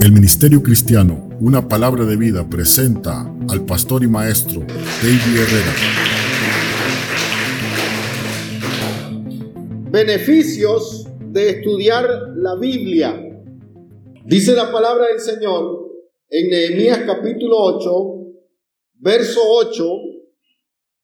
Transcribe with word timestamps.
El 0.00 0.12
Ministerio 0.12 0.62
Cristiano, 0.62 1.28
una 1.40 1.68
palabra 1.68 2.06
de 2.06 2.16
vida, 2.16 2.48
presenta 2.48 3.20
al 3.50 3.66
pastor 3.66 4.02
y 4.02 4.08
maestro 4.08 4.60
David 4.62 5.36
Herrera. 5.36 5.74
Beneficios 9.90 11.06
de 11.20 11.50
estudiar 11.50 12.32
la 12.34 12.56
Biblia. 12.56 13.14
Dice 14.24 14.54
la 14.54 14.72
palabra 14.72 15.08
del 15.08 15.20
Señor 15.20 15.90
en 16.30 16.48
Nehemías 16.48 17.00
capítulo 17.04 17.58
8, 17.58 17.90
verso 19.00 19.40
8, 19.44 19.84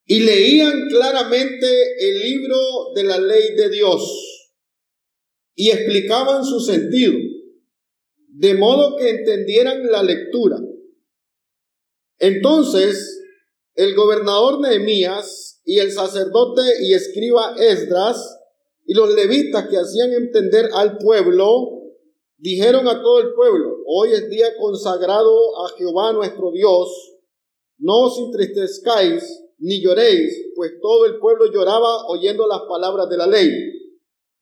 y 0.06 0.20
leían 0.20 0.88
claramente 0.88 1.66
el 2.00 2.20
libro 2.20 2.56
de 2.94 3.04
la 3.04 3.18
ley 3.18 3.56
de 3.58 3.68
Dios 3.68 4.52
y 5.54 5.68
explicaban 5.68 6.42
su 6.46 6.60
sentido 6.60 7.35
de 8.38 8.54
modo 8.54 8.96
que 8.96 9.08
entendieran 9.08 9.90
la 9.90 10.02
lectura. 10.02 10.58
Entonces, 12.18 13.22
el 13.74 13.94
gobernador 13.94 14.60
Nehemías 14.60 15.62
y 15.64 15.78
el 15.78 15.90
sacerdote 15.90 16.62
y 16.82 16.92
escriba 16.92 17.54
Esdras 17.58 18.38
y 18.84 18.94
los 18.94 19.14
levitas 19.14 19.68
que 19.68 19.78
hacían 19.78 20.12
entender 20.12 20.68
al 20.74 20.98
pueblo, 20.98 21.82
dijeron 22.36 22.86
a 22.88 23.02
todo 23.02 23.20
el 23.20 23.32
pueblo, 23.32 23.78
hoy 23.86 24.12
es 24.12 24.28
día 24.28 24.48
consagrado 24.58 25.64
a 25.64 25.70
Jehová 25.76 26.12
nuestro 26.12 26.52
Dios, 26.52 26.88
no 27.78 28.00
os 28.02 28.18
entristezcáis 28.18 29.24
ni 29.58 29.80
lloréis, 29.82 30.52
pues 30.54 30.72
todo 30.82 31.06
el 31.06 31.18
pueblo 31.18 31.50
lloraba 31.50 32.06
oyendo 32.08 32.46
las 32.46 32.60
palabras 32.68 33.08
de 33.08 33.16
la 33.16 33.26
ley. 33.26 33.50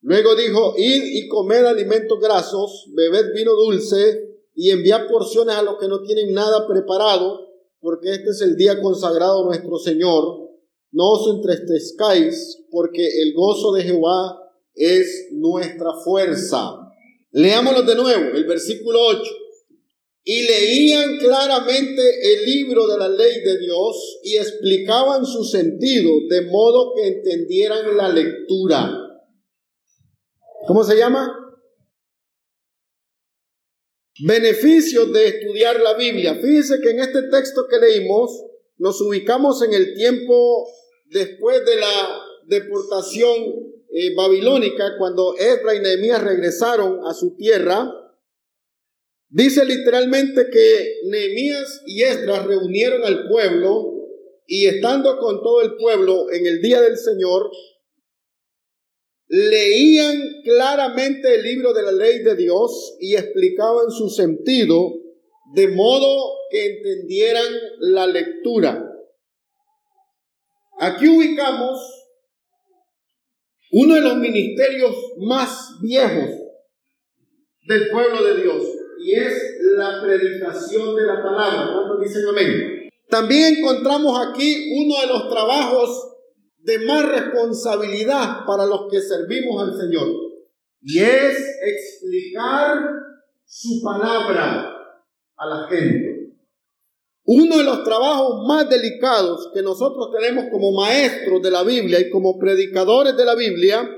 Luego 0.04 0.36
dijo, 0.36 0.74
id 0.76 1.02
y 1.02 1.28
comed 1.28 1.64
alimentos 1.64 2.20
grasos, 2.20 2.90
bebed 2.94 3.32
vino 3.34 3.52
dulce 3.52 4.36
y 4.54 4.68
enviad 4.68 5.08
porciones 5.08 5.56
a 5.56 5.62
los 5.62 5.78
que 5.78 5.88
no 5.88 6.02
tienen 6.02 6.34
nada 6.34 6.66
preparado, 6.66 7.48
porque 7.80 8.12
este 8.12 8.28
es 8.28 8.42
el 8.42 8.54
día 8.54 8.82
consagrado 8.82 9.42
a 9.42 9.46
nuestro 9.46 9.78
Señor. 9.78 10.50
No 10.92 11.12
os 11.12 11.34
entristezcáis, 11.34 12.58
porque 12.70 13.02
el 13.22 13.32
gozo 13.32 13.72
de 13.72 13.82
Jehová 13.82 14.38
es 14.74 15.28
nuestra 15.32 15.94
fuerza. 16.04 16.80
Leámoslo 17.30 17.82
de 17.84 17.94
nuevo, 17.94 18.36
el 18.36 18.44
versículo 18.44 19.06
8. 19.06 19.22
Y 20.24 20.42
leían 20.42 21.16
claramente 21.16 22.02
el 22.34 22.44
libro 22.44 22.86
de 22.88 22.98
la 22.98 23.08
ley 23.08 23.40
de 23.40 23.58
Dios 23.58 24.20
y 24.22 24.36
explicaban 24.36 25.24
su 25.24 25.44
sentido, 25.44 26.10
de 26.28 26.42
modo 26.42 26.92
que 26.94 27.06
entendieran 27.06 27.96
la 27.96 28.10
lectura. 28.10 29.03
¿Cómo 30.66 30.82
se 30.82 30.96
llama? 30.96 31.40
Beneficios 34.24 35.12
de 35.12 35.28
estudiar 35.28 35.80
la 35.80 35.94
Biblia. 35.94 36.36
Fíjense 36.36 36.80
que 36.80 36.90
en 36.90 37.00
este 37.00 37.22
texto 37.24 37.66
que 37.68 37.78
leímos 37.78 38.30
nos 38.78 39.00
ubicamos 39.00 39.62
en 39.62 39.74
el 39.74 39.94
tiempo 39.94 40.66
después 41.06 41.64
de 41.64 41.76
la 41.76 42.22
deportación 42.46 43.74
eh, 43.92 44.14
babilónica, 44.16 44.96
cuando 44.98 45.36
Ezra 45.36 45.74
y 45.74 45.80
Nehemías 45.80 46.22
regresaron 46.22 47.06
a 47.06 47.12
su 47.12 47.36
tierra. 47.36 47.90
Dice 49.28 49.64
literalmente 49.64 50.48
que 50.50 51.00
Nehemías 51.06 51.82
y 51.86 52.02
Esdras 52.02 52.46
reunieron 52.46 53.04
al 53.04 53.28
pueblo 53.28 53.92
y 54.46 54.66
estando 54.66 55.18
con 55.18 55.42
todo 55.42 55.62
el 55.62 55.76
pueblo 55.76 56.30
en 56.30 56.46
el 56.46 56.60
día 56.60 56.80
del 56.80 56.96
Señor, 56.96 57.50
leían 59.34 60.42
claramente 60.44 61.34
el 61.34 61.42
libro 61.42 61.72
de 61.72 61.82
la 61.82 61.90
ley 61.90 62.20
de 62.20 62.36
Dios 62.36 62.96
y 63.00 63.16
explicaban 63.16 63.90
su 63.90 64.08
sentido 64.08 64.92
de 65.54 65.68
modo 65.68 66.34
que 66.50 66.76
entendieran 66.76 67.52
la 67.80 68.06
lectura. 68.06 68.80
Aquí 70.78 71.08
ubicamos 71.08 71.80
uno 73.72 73.96
de 73.96 74.00
los 74.02 74.16
ministerios 74.18 74.94
más 75.18 75.80
viejos 75.82 76.30
del 77.66 77.90
pueblo 77.90 78.22
de 78.22 78.40
Dios 78.40 78.62
y 79.04 79.14
es 79.14 79.56
la 79.76 80.00
predicación 80.00 80.94
de 80.94 81.06
la 81.06 81.20
palabra. 81.20 81.72
¿Cuántos 81.72 82.00
dicen 82.02 82.28
amén? 82.28 82.88
También 83.08 83.56
encontramos 83.56 84.16
aquí 84.28 84.70
uno 84.80 85.00
de 85.00 85.06
los 85.08 85.28
trabajos 85.28 86.13
de 86.64 86.78
más 86.86 87.06
responsabilidad 87.08 88.44
para 88.46 88.64
los 88.64 88.90
que 88.90 89.00
servimos 89.00 89.62
al 89.62 89.78
Señor. 89.78 90.08
Y 90.82 90.98
es 90.98 91.36
explicar 91.62 92.78
su 93.44 93.82
palabra 93.82 94.70
a 95.36 95.46
la 95.46 95.68
gente. 95.68 96.34
Uno 97.26 97.58
de 97.58 97.64
los 97.64 97.84
trabajos 97.84 98.46
más 98.46 98.68
delicados 98.68 99.50
que 99.54 99.62
nosotros 99.62 100.10
tenemos 100.18 100.46
como 100.50 100.72
maestros 100.72 101.40
de 101.42 101.50
la 101.50 101.62
Biblia 101.62 102.00
y 102.00 102.10
como 102.10 102.38
predicadores 102.38 103.16
de 103.16 103.24
la 103.24 103.34
Biblia 103.34 103.88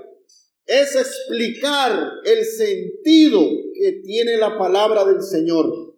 es 0.65 0.97
explicar 0.97 2.10
el 2.25 2.44
sentido 2.44 3.41
que 3.75 4.00
tiene 4.04 4.37
la 4.37 4.59
palabra 4.59 5.04
del 5.04 5.22
Señor, 5.22 5.94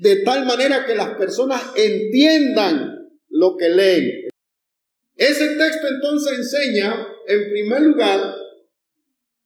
de 0.00 0.22
tal 0.22 0.44
manera 0.44 0.84
que 0.86 0.94
las 0.94 1.16
personas 1.16 1.60
entiendan 1.76 3.10
lo 3.28 3.56
que 3.56 3.68
leen. 3.68 4.31
Ese 5.16 5.56
texto 5.56 5.88
entonces 5.88 6.38
enseña, 6.38 7.06
en 7.26 7.50
primer 7.50 7.82
lugar, 7.82 8.34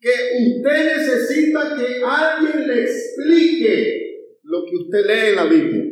que 0.00 0.10
usted 0.10 0.96
necesita 0.96 1.76
que 1.76 2.02
alguien 2.04 2.68
le 2.68 2.82
explique 2.82 4.06
lo 4.42 4.64
que 4.64 4.76
usted 4.76 5.06
lee 5.06 5.28
en 5.30 5.36
la 5.36 5.44
Biblia. 5.44 5.84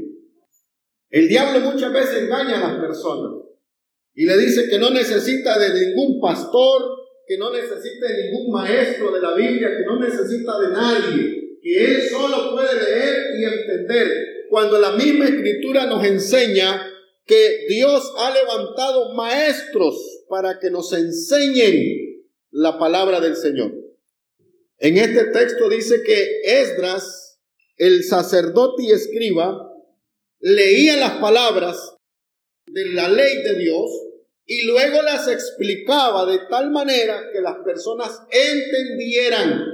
El 1.10 1.28
diablo 1.28 1.72
muchas 1.72 1.92
veces 1.92 2.22
engaña 2.22 2.56
a 2.56 2.72
las 2.72 2.80
personas 2.80 3.44
y 4.14 4.26
le 4.26 4.38
dice 4.38 4.68
que 4.68 4.78
no 4.78 4.90
necesita 4.90 5.58
de 5.58 5.86
ningún 5.86 6.20
pastor, 6.20 6.82
que 7.26 7.36
no 7.36 7.52
necesita 7.52 8.06
de 8.06 8.24
ningún 8.24 8.52
maestro 8.52 9.12
de 9.12 9.20
la 9.20 9.34
Biblia, 9.34 9.70
que 9.76 9.84
no 9.84 9.98
necesita 9.98 10.58
de 10.60 10.68
nadie, 10.68 11.58
que 11.60 11.84
él 11.84 12.02
solo 12.02 12.52
puede 12.52 12.74
leer 12.74 13.16
y 13.38 13.44
entender. 13.44 14.08
Cuando 14.48 14.78
la 14.78 14.92
misma 14.92 15.24
escritura 15.24 15.86
nos 15.86 16.04
enseña 16.04 16.94
que 17.26 17.66
Dios 17.68 18.12
ha 18.18 18.32
levantado 18.32 19.14
maestros 19.14 19.96
para 20.28 20.58
que 20.58 20.70
nos 20.70 20.92
enseñen 20.92 22.24
la 22.50 22.78
palabra 22.78 23.20
del 23.20 23.36
Señor. 23.36 23.72
En 24.78 24.98
este 24.98 25.26
texto 25.26 25.68
dice 25.68 26.02
que 26.02 26.40
Esdras, 26.44 27.40
el 27.76 28.04
sacerdote 28.04 28.82
y 28.82 28.92
escriba, 28.92 29.70
leía 30.40 30.96
las 30.96 31.18
palabras 31.18 31.96
de 32.66 32.86
la 32.92 33.08
ley 33.08 33.42
de 33.42 33.58
Dios 33.58 33.91
y 34.46 34.66
luego 34.66 35.00
las 35.02 35.26
explicaba 35.28 36.26
de 36.26 36.38
tal 36.50 36.70
manera 36.70 37.30
que 37.32 37.41
las 37.41 37.56
personas 37.64 38.20
entendieran 38.30 39.64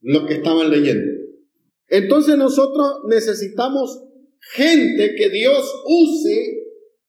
lo 0.00 0.26
que 0.26 0.34
estaban 0.34 0.70
leyendo. 0.70 1.12
Entonces 1.88 2.36
nosotros 2.36 3.02
necesitamos 3.06 4.03
gente 4.52 5.14
que 5.16 5.30
Dios 5.30 5.82
use 5.86 6.64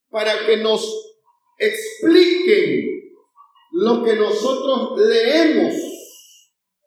para 0.09 0.45
que 0.45 0.57
nos 0.57 1.15
expliquen 1.57 2.95
lo 3.71 4.03
que 4.03 4.15
nosotros 4.15 4.99
leemos 5.07 5.73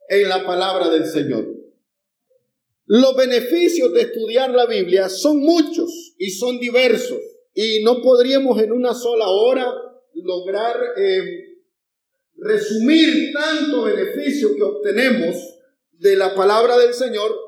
en 0.09 0.28
la 0.28 0.44
palabra 0.44 0.88
del 0.88 1.06
Señor. 1.06 1.47
Los 2.86 3.14
beneficios 3.16 3.92
de 3.92 4.00
estudiar 4.03 4.50
la 4.50 4.66
Biblia 4.66 5.10
son 5.10 5.41
muchos 5.41 6.14
y 6.16 6.31
son 6.31 6.59
diversos 6.59 7.19
y 7.53 7.82
no 7.82 8.00
podríamos 8.00 8.60
en 8.62 8.72
una 8.72 8.94
sola 8.94 9.28
hora 9.28 9.70
lograr 10.15 10.76
eh, 10.97 11.59
resumir 12.36 13.32
tanto 13.32 13.83
beneficio 13.83 14.54
que 14.54 14.62
obtenemos 14.62 15.36
de 15.92 16.16
la 16.16 16.34
palabra 16.34 16.78
del 16.78 16.94
Señor 16.94 17.47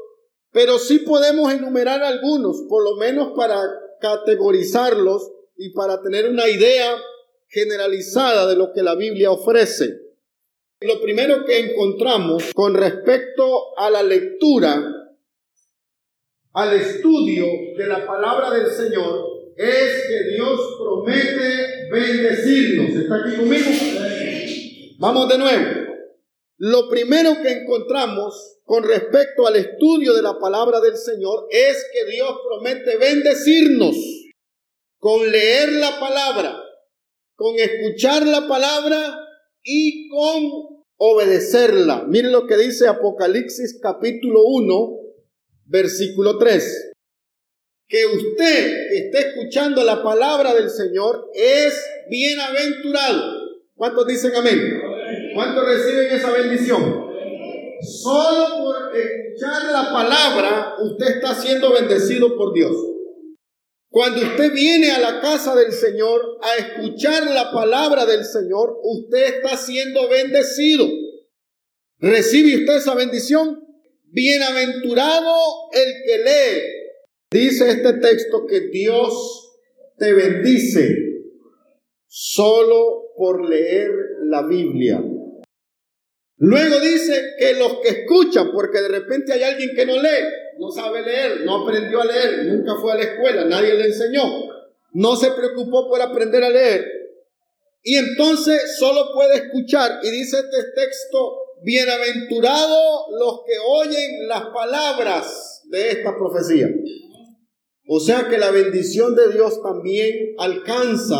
pero 0.52 0.78
sí 0.78 1.00
podemos 1.00 1.52
enumerar 1.52 2.02
algunos, 2.02 2.62
por 2.68 2.82
lo 2.82 2.96
menos 2.96 3.32
para 3.36 3.60
categorizarlos 4.00 5.30
y 5.56 5.70
para 5.70 6.02
tener 6.02 6.28
una 6.28 6.48
idea 6.48 6.96
generalizada 7.48 8.46
de 8.46 8.56
lo 8.56 8.72
que 8.72 8.82
la 8.82 8.94
Biblia 8.94 9.30
ofrece. 9.30 10.00
Lo 10.80 11.00
primero 11.02 11.44
que 11.44 11.58
encontramos 11.58 12.54
con 12.54 12.74
respecto 12.74 13.78
a 13.78 13.90
la 13.90 14.02
lectura, 14.02 14.82
al 16.52 16.72
estudio 16.74 17.44
de 17.76 17.86
la 17.86 18.06
palabra 18.06 18.50
del 18.50 18.70
Señor, 18.70 19.26
es 19.56 20.06
que 20.08 20.30
Dios 20.34 20.58
promete 20.78 21.90
bendecirnos. 21.92 23.02
¿Está 23.02 23.16
aquí 23.16 23.36
conmigo? 23.36 23.70
Vamos 24.98 25.28
de 25.28 25.38
nuevo. 25.38 25.79
Lo 26.62 26.90
primero 26.90 27.36
que 27.42 27.52
encontramos 27.52 28.58
con 28.64 28.84
respecto 28.84 29.46
al 29.46 29.56
estudio 29.56 30.12
de 30.12 30.20
la 30.20 30.38
palabra 30.38 30.78
del 30.80 30.94
Señor 30.94 31.46
es 31.50 31.86
que 31.90 32.04
Dios 32.12 32.34
promete 32.46 32.98
bendecirnos 32.98 33.96
con 34.98 35.32
leer 35.32 35.72
la 35.72 35.98
palabra, 35.98 36.62
con 37.34 37.54
escuchar 37.58 38.26
la 38.26 38.46
palabra 38.46 39.26
y 39.62 40.06
con 40.10 40.84
obedecerla. 40.98 42.04
Miren 42.06 42.32
lo 42.32 42.46
que 42.46 42.58
dice 42.58 42.86
Apocalipsis 42.88 43.80
capítulo 43.80 44.42
1, 44.44 44.98
versículo 45.64 46.36
3. 46.36 46.92
Que 47.88 48.04
usted 48.04 48.88
que 48.90 48.98
esté 49.06 49.18
escuchando 49.30 49.82
la 49.82 50.02
palabra 50.02 50.52
del 50.52 50.68
Señor 50.68 51.30
es 51.32 51.74
bienaventurado. 52.10 53.48
¿Cuántos 53.74 54.06
dicen 54.06 54.36
amén? 54.36 54.89
¿Cuántos 55.34 55.66
reciben 55.66 56.06
esa 56.12 56.30
bendición? 56.32 57.10
Solo 57.82 58.64
por 58.64 58.96
escuchar 58.96 59.72
la 59.72 59.90
palabra 59.92 60.74
usted 60.80 61.16
está 61.16 61.34
siendo 61.34 61.72
bendecido 61.72 62.36
por 62.36 62.52
Dios. 62.52 62.76
Cuando 63.90 64.20
usted 64.20 64.52
viene 64.52 64.92
a 64.92 65.00
la 65.00 65.20
casa 65.20 65.54
del 65.56 65.72
Señor 65.72 66.20
a 66.42 66.56
escuchar 66.56 67.24
la 67.30 67.50
palabra 67.50 68.06
del 68.06 68.24
Señor, 68.24 68.78
usted 68.82 69.36
está 69.36 69.56
siendo 69.56 70.08
bendecido. 70.08 70.86
¿Recibe 71.98 72.60
usted 72.60 72.76
esa 72.76 72.94
bendición? 72.94 73.66
Bienaventurado 74.04 75.34
el 75.72 75.94
que 76.04 76.18
lee. 76.18 76.62
Dice 77.32 77.70
este 77.70 77.94
texto 77.94 78.46
que 78.46 78.60
Dios 78.68 79.58
te 79.98 80.12
bendice 80.12 80.88
solo 82.06 83.12
por 83.16 83.48
leer 83.48 83.90
la 84.22 84.46
Biblia. 84.46 85.02
Luego 86.42 86.80
dice 86.80 87.34
que 87.38 87.52
los 87.52 87.80
que 87.82 87.88
escuchan, 87.90 88.50
porque 88.50 88.80
de 88.80 88.88
repente 88.88 89.34
hay 89.34 89.42
alguien 89.42 89.72
que 89.76 89.84
no 89.84 90.00
lee, 90.00 90.24
no 90.58 90.70
sabe 90.70 91.02
leer, 91.02 91.42
no 91.42 91.62
aprendió 91.62 92.00
a 92.00 92.06
leer, 92.06 92.46
nunca 92.46 92.76
fue 92.80 92.92
a 92.92 92.96
la 92.96 93.02
escuela, 93.02 93.44
nadie 93.44 93.74
le 93.74 93.84
enseñó, 93.84 94.22
no 94.94 95.16
se 95.16 95.32
preocupó 95.32 95.86
por 95.90 96.00
aprender 96.00 96.42
a 96.42 96.48
leer. 96.48 96.86
Y 97.82 97.94
entonces 97.96 98.78
solo 98.78 99.12
puede 99.12 99.36
escuchar. 99.36 100.00
Y 100.02 100.10
dice 100.10 100.38
este 100.38 100.64
texto, 100.74 101.40
bienaventurados 101.62 103.06
los 103.18 103.40
que 103.46 103.58
oyen 103.58 104.26
las 104.26 104.44
palabras 104.46 105.62
de 105.68 105.90
esta 105.90 106.16
profecía. 106.16 106.68
O 107.86 108.00
sea 108.00 108.28
que 108.30 108.38
la 108.38 108.50
bendición 108.50 109.14
de 109.14 109.30
Dios 109.30 109.62
también 109.62 110.34
alcanza 110.38 111.18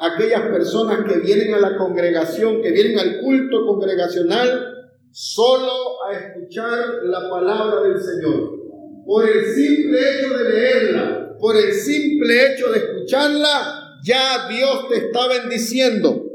aquellas 0.00 0.42
personas 0.48 1.04
que 1.06 1.18
vienen 1.20 1.54
a 1.54 1.60
la 1.60 1.76
congregación, 1.76 2.62
que 2.62 2.72
vienen 2.72 2.98
al 2.98 3.20
culto 3.20 3.66
congregacional, 3.66 4.74
solo 5.12 6.04
a 6.04 6.14
escuchar 6.14 7.04
la 7.04 7.28
palabra 7.28 7.82
del 7.82 8.00
Señor 8.00 8.60
por 9.04 9.28
el 9.28 9.44
simple 9.44 9.98
hecho 9.98 10.38
de 10.38 10.50
leerla, 10.50 11.36
por 11.38 11.56
el 11.56 11.72
simple 11.72 12.46
hecho 12.46 12.70
de 12.70 12.78
escucharla, 12.78 13.98
ya 14.04 14.48
Dios 14.48 14.88
te 14.88 14.98
está 14.98 15.26
bendiciendo. 15.26 16.26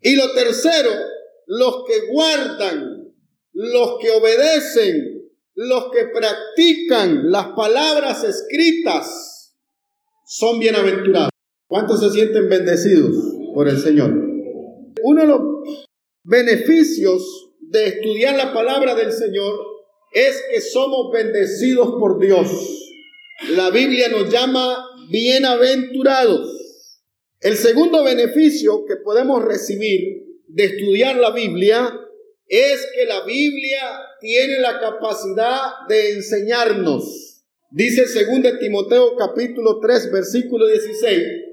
Y 0.00 0.16
lo 0.16 0.32
tercero, 0.32 0.90
los 1.46 1.84
que 1.86 2.06
guardan, 2.08 3.14
los 3.52 3.98
que 4.00 4.10
obedecen, 4.10 5.30
los 5.54 5.90
que 5.92 6.08
practican 6.08 7.30
las 7.30 7.48
palabras 7.56 8.24
escritas, 8.24 9.54
son 10.26 10.58
bienaventurados. 10.58 11.35
¿Cuántos 11.68 11.98
se 11.98 12.10
sienten 12.10 12.48
bendecidos 12.48 13.16
por 13.52 13.68
el 13.68 13.78
Señor? 13.78 14.12
Uno 15.02 15.20
de 15.20 15.26
los 15.26 15.40
beneficios 16.22 17.50
de 17.58 17.88
estudiar 17.88 18.36
la 18.36 18.52
palabra 18.52 18.94
del 18.94 19.10
Señor 19.10 19.58
es 20.12 20.44
que 20.48 20.60
somos 20.60 21.10
bendecidos 21.12 21.96
por 21.98 22.20
Dios. 22.20 22.48
La 23.50 23.70
Biblia 23.70 24.08
nos 24.08 24.30
llama 24.30 24.78
bienaventurados. 25.10 27.02
El 27.40 27.56
segundo 27.56 28.04
beneficio 28.04 28.84
que 28.86 28.96
podemos 28.96 29.44
recibir 29.44 30.38
de 30.46 30.64
estudiar 30.66 31.16
la 31.16 31.32
Biblia 31.32 32.00
es 32.46 32.86
que 32.94 33.06
la 33.06 33.24
Biblia 33.24 33.82
tiene 34.20 34.60
la 34.60 34.78
capacidad 34.78 35.86
de 35.88 36.12
enseñarnos. 36.12 37.42
Dice 37.72 38.02
2 38.02 38.60
Timoteo 38.60 39.16
capítulo 39.16 39.80
3 39.80 40.12
versículo 40.12 40.68
16, 40.68 41.45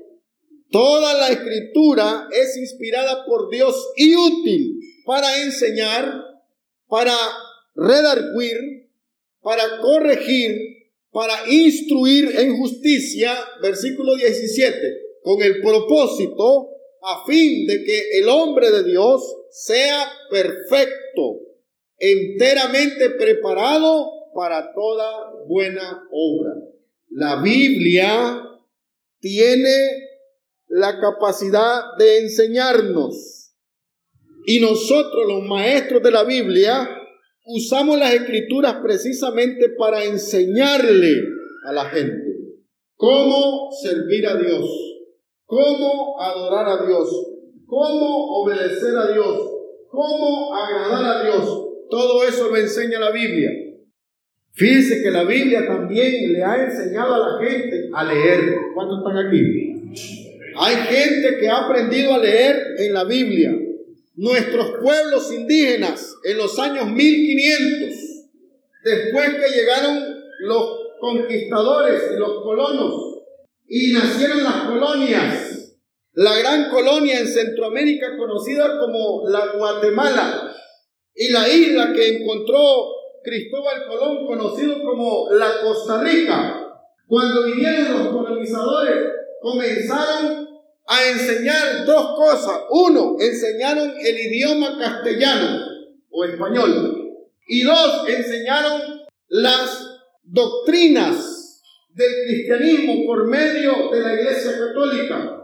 toda 0.74 1.14
la 1.14 1.30
escritura 1.30 2.28
es 2.32 2.58
inspirada 2.58 3.24
por 3.26 3.50
Dios 3.52 3.94
y 3.96 4.16
útil 4.16 4.80
para 5.06 5.44
enseñar, 5.44 6.12
para 6.88 7.16
redarguir, 7.76 8.90
para 9.42 9.80
corregir, 9.80 10.58
para 11.12 11.48
instruir 11.48 12.40
en 12.40 12.58
justicia, 12.58 13.38
versículo 13.62 14.16
17, 14.16 14.78
con 15.22 15.44
el 15.44 15.62
propósito 15.62 16.72
a 17.04 17.24
fin 17.28 17.68
de 17.68 17.84
que 17.84 18.18
el 18.20 18.28
hombre 18.28 18.72
de 18.72 18.84
Dios 18.84 19.22
sea 19.52 20.12
perfecto, 20.32 21.40
enteramente 22.00 23.12
preparado 23.12 24.10
para 24.34 24.74
toda 24.74 25.34
buena 25.48 26.08
obra. 26.12 26.54
La 27.10 27.44
Biblia 27.44 28.42
tiene 29.20 30.03
la 30.76 31.00
capacidad 31.00 31.96
de 32.00 32.22
enseñarnos 32.22 33.54
y 34.48 34.60
nosotros 34.60 35.28
los 35.28 35.44
maestros 35.44 36.02
de 36.02 36.10
la 36.10 36.24
Biblia 36.24 36.90
usamos 37.46 38.00
las 38.00 38.12
escrituras 38.16 38.78
precisamente 38.82 39.70
para 39.78 40.04
enseñarle 40.04 41.14
a 41.68 41.74
la 41.74 41.86
gente 41.86 42.24
cómo 42.96 43.70
servir 43.84 44.28
a 44.28 44.36
Dios, 44.36 44.68
cómo 45.46 46.20
adorar 46.20 46.68
a 46.68 46.88
Dios, 46.88 47.08
cómo 47.68 48.42
obedecer 48.42 48.98
a 48.98 49.14
Dios, 49.14 49.48
cómo 49.90 50.56
agradar 50.56 51.18
a 51.18 51.24
Dios. 51.24 51.68
Todo 51.88 52.24
eso 52.24 52.50
lo 52.50 52.58
enseña 52.58 53.00
la 53.00 53.12
Biblia. 53.12 53.52
Fíjense 54.54 55.04
que 55.04 55.12
la 55.12 55.24
Biblia 55.24 55.68
también 55.68 56.34
le 56.34 56.44
ha 56.44 56.66
enseñado 56.66 57.14
a 57.14 57.20
la 57.20 57.46
gente 57.46 57.90
a 57.94 58.04
leer. 58.06 58.58
¿Cuántos 58.74 59.00
están 59.00 59.28
aquí? 59.28 60.23
Hay 60.56 60.76
gente 60.76 61.38
que 61.40 61.50
ha 61.50 61.66
aprendido 61.66 62.14
a 62.14 62.20
leer 62.20 62.76
en 62.78 62.94
la 62.94 63.04
Biblia 63.04 63.52
nuestros 64.16 64.72
pueblos 64.82 65.32
indígenas 65.34 66.16
en 66.24 66.38
los 66.38 66.58
años 66.60 66.88
1500, 66.88 67.98
después 68.84 69.30
que 69.36 69.56
llegaron 69.56 70.24
los 70.42 70.80
conquistadores 71.00 72.02
y 72.14 72.20
los 72.20 72.44
colonos 72.44 73.14
y 73.68 73.92
nacieron 73.92 74.44
las 74.44 74.66
colonias, 74.66 75.76
la 76.14 76.38
gran 76.38 76.70
colonia 76.70 77.20
en 77.20 77.28
Centroamérica 77.28 78.16
conocida 78.18 78.80
como 78.80 79.28
la 79.28 79.48
Guatemala 79.58 80.54
y 81.16 81.30
la 81.30 81.50
isla 81.50 81.92
que 81.94 82.18
encontró 82.18 82.60
Cristóbal 83.24 83.88
Colón 83.88 84.26
conocido 84.28 84.84
como 84.84 85.30
la 85.32 85.62
Costa 85.62 86.04
Rica. 86.04 86.60
Cuando 87.08 87.44
vinieron 87.46 87.94
los 87.94 88.08
colonizadores 88.10 88.96
comenzaron 89.42 90.53
a 90.88 91.10
enseñar 91.10 91.86
dos 91.86 92.16
cosas. 92.16 92.62
Uno, 92.70 93.18
enseñaron 93.20 93.94
el 94.00 94.20
idioma 94.20 94.78
castellano 94.78 95.66
o 96.10 96.26
español. 96.26 97.00
Y 97.48 97.64
dos, 97.64 98.08
enseñaron 98.08 98.82
las 99.30 99.88
doctrinas 100.24 101.62
del 101.94 102.12
cristianismo 102.26 103.06
por 103.06 103.28
medio 103.28 103.90
de 103.92 104.00
la 104.02 104.14
Iglesia 104.14 104.52
Católica. 104.58 105.40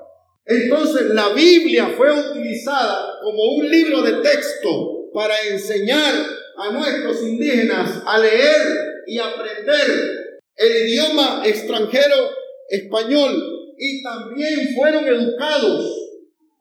Entonces 0.46 1.10
la 1.12 1.29
Biblia 1.29 1.93
fue 1.96 2.12
utilizada 2.12 3.19
como 3.22 3.55
un 3.55 3.69
libro 3.69 4.01
de 4.01 4.13
texto 4.24 5.12
para 5.13 5.36
enseñar 5.48 6.13
a 6.58 6.72
nuestros 6.72 7.22
indígenas 7.22 8.01
a 8.05 8.17
leer 8.17 9.03
y 9.05 9.19
aprender 9.19 10.41
el 10.55 10.88
idioma 10.88 11.43
extranjero 11.46 12.31
español 12.69 13.58
y 13.79 14.03
también 14.03 14.75
fueron 14.75 15.05
educados 15.05 15.95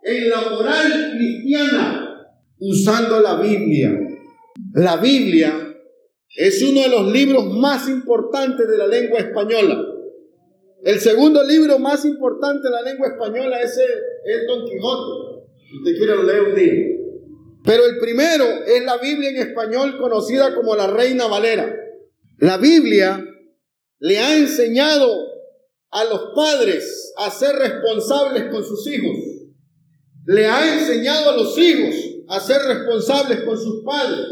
en 0.05 0.31
la 0.31 0.41
moral 0.43 1.13
cristiana 1.17 2.27
usando 2.61 3.21
la 3.21 3.41
Biblia. 3.41 3.91
La 4.75 4.97
Biblia 4.99 5.53
es 6.37 6.63
uno 6.63 6.83
de 6.83 6.89
los 6.89 7.13
libros 7.13 7.45
más 7.47 7.89
importantes 7.89 8.69
de 8.69 8.79
la 8.79 8.87
lengua 8.87 9.19
española. 9.19 9.85
El 10.85 11.01
segundo 11.01 11.43
libro 11.43 11.81
más 11.81 12.05
importante 12.05 12.69
de 12.69 12.71
la 12.71 12.83
lengua 12.83 13.09
española 13.09 13.61
es, 13.61 13.77
el, 14.25 14.47
Don 14.47 14.65
Quijote. 14.65 15.45
Si 15.69 15.77
usted 15.77 15.97
quiere 15.99 16.15
lo 16.15 16.51
un 16.51 16.55
día. 16.55 16.73
Pero 17.65 17.85
el 17.85 17.99
primero 17.99 18.45
es 18.65 18.85
la 18.85 18.97
Biblia 18.99 19.31
en 19.31 19.37
español 19.39 19.99
conocida 19.99 20.55
como 20.55 20.77
la 20.77 20.87
Reina 20.87 21.27
Valera. 21.27 21.75
La 22.39 22.59
Biblia 22.59 23.25
le 23.99 24.19
ha 24.19 24.37
enseñado 24.37 25.28
a 25.91 26.05
los 26.05 26.33
padres 26.35 27.13
a 27.17 27.31
ser 27.31 27.57
responsables 27.57 28.45
con 28.51 28.65
sus 28.65 28.87
hijos. 28.87 29.17
Le 30.27 30.47
ha 30.47 30.75
enseñado 30.75 31.31
a 31.31 31.37
los 31.37 31.57
hijos 31.59 31.95
a 32.29 32.41
ser 32.41 32.61
responsables 32.63 33.41
con 33.41 33.57
sus 33.57 33.83
padres. 33.85 34.27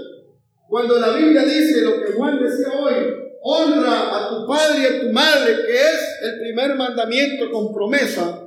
Cuando 0.69 0.99
la 0.99 1.11
Biblia 1.17 1.45
dice 1.45 1.83
lo 1.83 2.05
que 2.05 2.13
Juan 2.13 2.43
decía 2.43 2.73
hoy, 2.79 2.95
honra 3.43 4.17
a 4.17 4.29
tu 4.29 4.47
padre 4.47 4.83
y 4.83 4.87
a 4.87 5.01
tu 5.01 5.13
madre, 5.13 5.57
que 5.67 5.75
es 5.75 6.19
el 6.23 6.41
primer 6.41 6.75
mandamiento 6.75 7.51
con 7.51 7.73
promesa. 7.73 8.43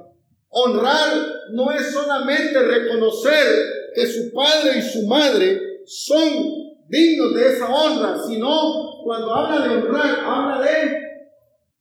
Honrar 0.50 1.10
no 1.52 1.72
es 1.72 1.92
solamente 1.92 2.60
reconocer 2.60 3.46
que 3.96 4.06
su 4.06 4.34
padre 4.34 4.80
y 4.80 4.82
su 4.82 5.08
madre 5.08 5.62
son 5.86 6.30
dignos 6.88 7.36
de 7.36 7.54
esa 7.54 7.70
honra, 7.70 8.18
sino 8.28 9.02
cuando 9.04 9.34
habla 9.34 9.68
de 9.68 9.76
honrar, 9.76 10.20
habla 10.26 10.62
de, 10.62 11.09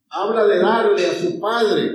habla 0.09 0.45
de 0.47 0.59
darle 0.59 1.05
a 1.05 1.13
su 1.13 1.39
padre. 1.39 1.91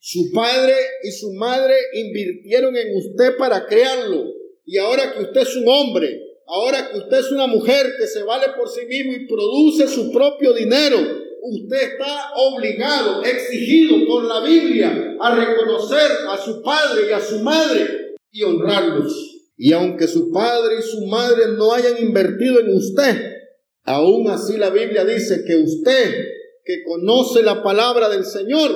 Su 0.00 0.30
padre 0.32 0.74
y 1.02 1.10
su 1.10 1.32
madre 1.34 1.74
invirtieron 1.94 2.76
en 2.76 2.96
usted 2.96 3.36
para 3.36 3.66
crearlo. 3.66 4.24
Y 4.64 4.78
ahora 4.78 5.12
que 5.12 5.22
usted 5.22 5.40
es 5.42 5.56
un 5.56 5.68
hombre, 5.68 6.20
ahora 6.46 6.90
que 6.90 6.98
usted 6.98 7.18
es 7.18 7.30
una 7.32 7.46
mujer 7.46 7.94
que 7.98 8.06
se 8.06 8.22
vale 8.22 8.46
por 8.56 8.68
sí 8.68 8.86
mismo 8.86 9.12
y 9.12 9.26
produce 9.26 9.88
su 9.88 10.10
propio 10.12 10.52
dinero, 10.52 10.98
usted 11.42 11.92
está 11.92 12.32
obligado, 12.34 13.22
exigido 13.22 14.06
por 14.06 14.24
la 14.24 14.40
Biblia 14.40 15.16
a 15.20 15.34
reconocer 15.34 16.10
a 16.28 16.38
su 16.38 16.62
padre 16.62 17.08
y 17.10 17.12
a 17.12 17.20
su 17.20 17.40
madre 17.40 18.14
y 18.30 18.42
honrarlos. 18.42 19.12
Y 19.56 19.72
aunque 19.72 20.06
su 20.06 20.30
padre 20.30 20.76
y 20.78 20.82
su 20.82 21.06
madre 21.06 21.48
no 21.56 21.72
hayan 21.72 21.98
invertido 22.00 22.60
en 22.60 22.74
usted, 22.74 23.36
aún 23.84 24.28
así 24.30 24.56
la 24.56 24.70
Biblia 24.70 25.04
dice 25.04 25.44
que 25.44 25.56
usted, 25.56 26.37
que 26.68 26.84
conoce 26.84 27.42
la 27.42 27.62
palabra 27.62 28.10
del 28.10 28.26
Señor, 28.26 28.70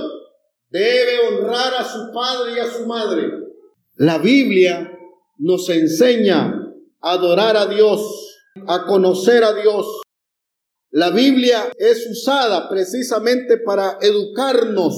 debe 0.70 1.28
honrar 1.28 1.75
a 1.75 1.84
su 1.84 2.11
padre 2.11 2.54
y 2.56 2.58
a 2.58 2.66
su 2.66 2.87
madre. 2.87 3.30
La 3.96 4.16
Biblia 4.16 4.90
nos 5.37 5.68
enseña 5.68 6.72
a 7.02 7.12
adorar 7.12 7.54
a 7.58 7.66
Dios, 7.66 8.00
a 8.66 8.87
conocer 8.87 9.44
a 9.44 9.52
Dios. 9.52 10.00
La 10.90 11.11
Biblia 11.11 11.70
es 11.76 12.08
usada 12.11 12.70
precisamente 12.70 13.58
para 13.58 13.99
educarnos. 14.00 14.94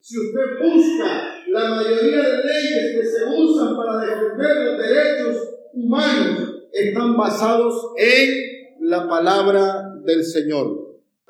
Si 0.00 0.16
usted 0.18 0.66
busca 0.66 1.36
la 1.46 1.68
mayoría 1.76 2.28
de 2.28 2.44
leyes 2.44 2.96
que 2.96 3.06
se 3.06 3.24
usan 3.24 3.76
para 3.76 4.04
defender 4.04 4.56
los 4.56 4.78
derechos 4.78 5.48
humanos 5.74 6.48
están 6.72 7.16
basados 7.16 7.92
en 7.98 8.34
la 8.80 9.08
palabra 9.08 9.92
del 10.04 10.24
Señor. 10.24 10.81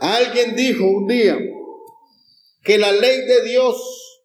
Alguien 0.03 0.57
dijo 0.57 0.85
un 0.85 1.07
día 1.07 1.39
que 2.65 2.77
la 2.77 2.91
ley 2.91 3.21
de 3.21 3.43
Dios 3.43 3.77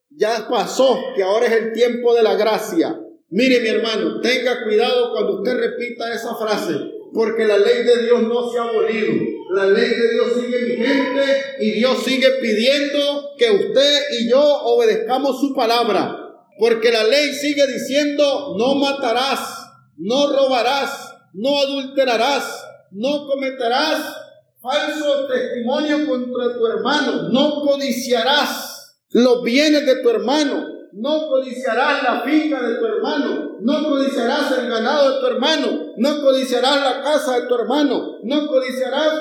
ya 0.10 0.48
pasó, 0.50 0.98
que 1.16 1.22
ahora 1.22 1.46
es 1.46 1.52
el 1.52 1.74
tiempo 1.74 2.16
de 2.16 2.24
la 2.24 2.34
gracia. 2.34 3.00
Mire 3.30 3.60
mi 3.60 3.68
hermano, 3.68 4.20
tenga 4.20 4.64
cuidado 4.64 5.12
cuando 5.12 5.38
usted 5.38 5.54
repita 5.54 6.12
esa 6.12 6.36
frase, 6.36 6.74
porque 7.14 7.46
la 7.46 7.60
ley 7.60 7.84
de 7.84 8.06
Dios 8.06 8.24
no 8.24 8.50
se 8.50 8.58
ha 8.58 8.64
abolido. 8.64 9.14
La 9.54 9.68
ley 9.68 9.88
de 9.88 10.14
Dios 10.14 10.34
sigue 10.34 10.58
vigente 10.66 11.24
y 11.60 11.72
Dios 11.74 12.04
sigue 12.04 12.28
pidiendo 12.42 13.36
que 13.38 13.52
usted 13.52 14.00
y 14.20 14.32
yo 14.32 14.42
obedezcamos 14.42 15.40
su 15.40 15.54
palabra. 15.54 16.18
Porque 16.58 16.92
la 16.92 17.04
ley 17.04 17.36
sigue 17.36 17.68
diciendo, 17.68 18.56
no 18.58 18.74
matarás, 18.74 19.70
no 19.96 20.26
robarás, 20.36 21.14
no 21.34 21.60
adulterarás, 21.60 22.66
no 22.90 23.28
cometerás 23.28 24.27
falso 24.62 25.28
testimonio 25.28 26.08
contra 26.08 26.58
tu 26.58 26.66
hermano, 26.68 27.30
no 27.30 27.62
codiciarás 27.62 28.98
los 29.12 29.44
bienes 29.44 29.86
de 29.86 30.02
tu 30.02 30.10
hermano, 30.10 30.66
no 30.94 31.28
codiciarás 31.28 32.04
la 32.04 32.22
finca 32.22 32.62
de 32.62 32.76
tu 32.76 32.86
hermano, 32.86 33.58
no 33.62 33.84
codiciarás 33.84 34.52
el 34.58 34.70
ganado 34.70 35.16
de 35.16 35.20
tu 35.20 35.28
hermano, 35.28 35.94
no 35.98 36.22
codiciarás 36.22 36.82
la 36.82 37.02
casa 37.02 37.40
de 37.40 37.48
tu 37.48 37.56
hermano, 37.56 38.20
no 38.24 38.48
codiciarás 38.48 39.14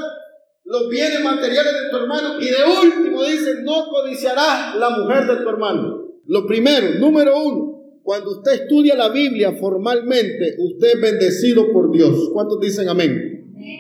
los 0.65 0.89
bienes 0.89 1.23
materiales 1.23 1.73
de 1.73 1.91
tu 1.91 1.97
hermano. 1.97 2.41
Y 2.41 2.47
de 2.47 2.65
último 2.83 3.23
dice, 3.23 3.63
no 3.63 3.87
codiciarás 3.89 4.77
la 4.77 4.91
mujer 4.91 5.27
de 5.27 5.43
tu 5.43 5.49
hermano. 5.49 6.03
Lo 6.27 6.47
primero, 6.47 6.99
número 6.99 7.41
uno, 7.41 8.01
cuando 8.03 8.33
usted 8.33 8.63
estudia 8.63 8.97
la 8.97 9.09
Biblia 9.11 9.53
formalmente, 9.53 10.57
usted 10.59 10.95
es 10.95 11.01
bendecido 11.01 11.73
por 11.73 11.93
Dios. 11.93 12.31
¿Cuántos 12.33 12.59
dicen 12.61 12.89
amén? 12.89 13.36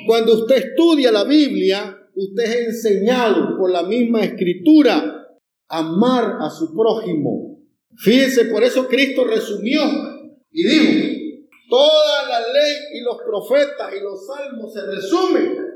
Cuando 0.06 0.34
usted 0.34 0.56
estudia 0.56 1.12
la 1.12 1.24
Biblia, 1.24 1.96
usted 2.14 2.44
es 2.44 2.56
enseñado 2.68 3.56
por 3.58 3.70
la 3.70 3.82
misma 3.82 4.24
escritura 4.24 5.26
a 5.68 5.78
amar 5.78 6.38
a 6.40 6.50
su 6.50 6.74
prójimo. 6.74 7.60
Fíjense, 7.96 8.46
por 8.46 8.62
eso 8.62 8.86
Cristo 8.88 9.24
resumió 9.24 9.80
y 10.52 10.66
dijo, 10.66 11.16
toda 11.68 12.28
la 12.28 12.40
ley 12.40 12.74
y 12.94 13.00
los 13.00 13.16
profetas 13.26 13.92
y 13.98 14.02
los 14.02 14.26
salmos 14.26 14.72
se 14.72 14.82
resumen 14.86 15.66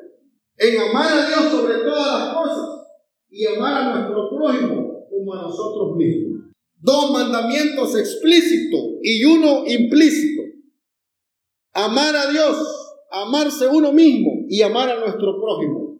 en 0.56 0.80
amar 0.80 1.12
a 1.12 1.28
Dios 1.28 1.50
sobre 1.50 1.78
todas 1.78 2.20
las 2.20 2.34
cosas 2.34 2.80
y 3.30 3.46
amar 3.46 3.82
a 3.82 3.94
nuestro 3.94 4.28
prójimo 4.30 5.06
como 5.08 5.34
a 5.34 5.42
nosotros 5.42 5.96
mismos. 5.96 6.50
Dos 6.76 7.10
mandamientos 7.10 7.96
explícitos 7.96 8.80
y 9.02 9.24
uno 9.24 9.64
implícito. 9.66 10.42
Amar 11.72 12.16
a 12.16 12.30
Dios, 12.30 12.56
amarse 13.10 13.66
uno 13.66 13.92
mismo 13.92 14.46
y 14.48 14.62
amar 14.62 14.88
a 14.90 15.00
nuestro 15.00 15.40
prójimo. 15.40 15.98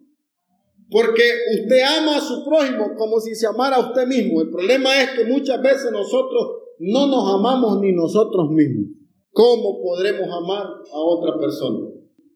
Porque 0.89 1.23
usted 1.61 1.81
ama 1.99 2.17
a 2.17 2.21
su 2.21 2.43
prójimo 2.43 2.95
como 2.97 3.19
si 3.19 3.33
se 3.35 3.47
amara 3.47 3.77
a 3.77 3.87
usted 3.89 4.07
mismo. 4.07 4.41
El 4.41 4.49
problema 4.49 5.01
es 5.01 5.11
que 5.11 5.25
muchas 5.25 5.61
veces 5.61 5.91
nosotros 5.91 6.61
no 6.79 7.07
nos 7.07 7.33
amamos 7.33 7.79
ni 7.79 7.93
nosotros 7.93 8.49
mismos. 8.49 8.89
¿Cómo 9.31 9.81
podremos 9.81 10.27
amar 10.27 10.65
a 10.65 10.99
otra 10.99 11.39
persona? 11.39 11.87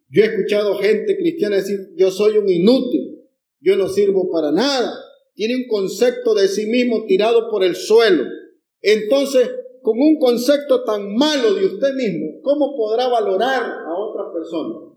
Yo 0.10 0.24
he 0.24 0.28
escuchado 0.28 0.76
gente 0.76 1.18
cristiana 1.18 1.58
decir, 1.58 1.80
yo 1.98 2.10
soy 2.12 2.38
un 2.38 2.48
inútil, 2.48 3.20
yo 3.60 3.76
no 3.76 3.90
sirvo 3.90 4.30
para 4.32 4.52
nada. 4.52 4.94
Tiene 5.34 5.56
un 5.56 5.68
concepto 5.68 6.34
de 6.34 6.48
sí 6.48 6.68
mismo 6.68 7.04
tirado 7.06 7.50
por 7.50 7.64
el 7.64 7.76
suelo. 7.76 8.24
Entonces, 8.82 9.50
con 9.86 10.00
un 10.00 10.18
concepto 10.18 10.84
tan 10.84 11.16
malo 11.16 11.54
de 11.54 11.66
usted 11.66 11.94
mismo, 11.94 12.42
¿cómo 12.42 12.76
podrá 12.76 13.08
valorar 13.08 13.64
a 13.64 13.94
otra 13.94 14.34
persona? 14.34 14.92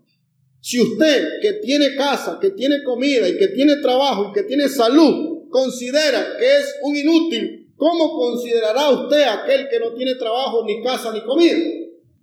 Si 0.59 0.81
usted 0.81 1.23
que 1.41 1.53
tiene 1.53 1.95
casa, 1.95 2.39
que 2.41 2.49
tiene 2.49 2.83
comida 2.83 3.29
y 3.29 3.37
que 3.37 3.49
tiene 3.49 3.77
trabajo 3.77 4.29
y 4.29 4.33
que 4.33 4.43
tiene 4.43 4.67
salud, 4.67 5.47
considera 5.49 6.35
que 6.37 6.45
es 6.57 6.75
un 6.81 6.95
inútil, 6.95 7.71
¿cómo 7.77 8.17
considerará 8.17 8.89
usted 8.89 9.21
aquel 9.21 9.69
que 9.69 9.79
no 9.79 9.93
tiene 9.93 10.15
trabajo, 10.15 10.65
ni 10.65 10.81
casa, 10.83 11.13
ni 11.13 11.23
comida? 11.23 11.55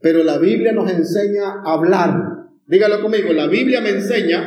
Pero 0.00 0.24
la 0.24 0.36
Biblia 0.38 0.72
nos 0.72 0.90
enseña 0.90 1.62
a 1.64 1.74
hablar 1.74 2.36
Dígalo 2.66 3.00
conmigo, 3.00 3.32
la 3.32 3.46
Biblia 3.46 3.80
me 3.80 3.90
enseña 3.90 4.44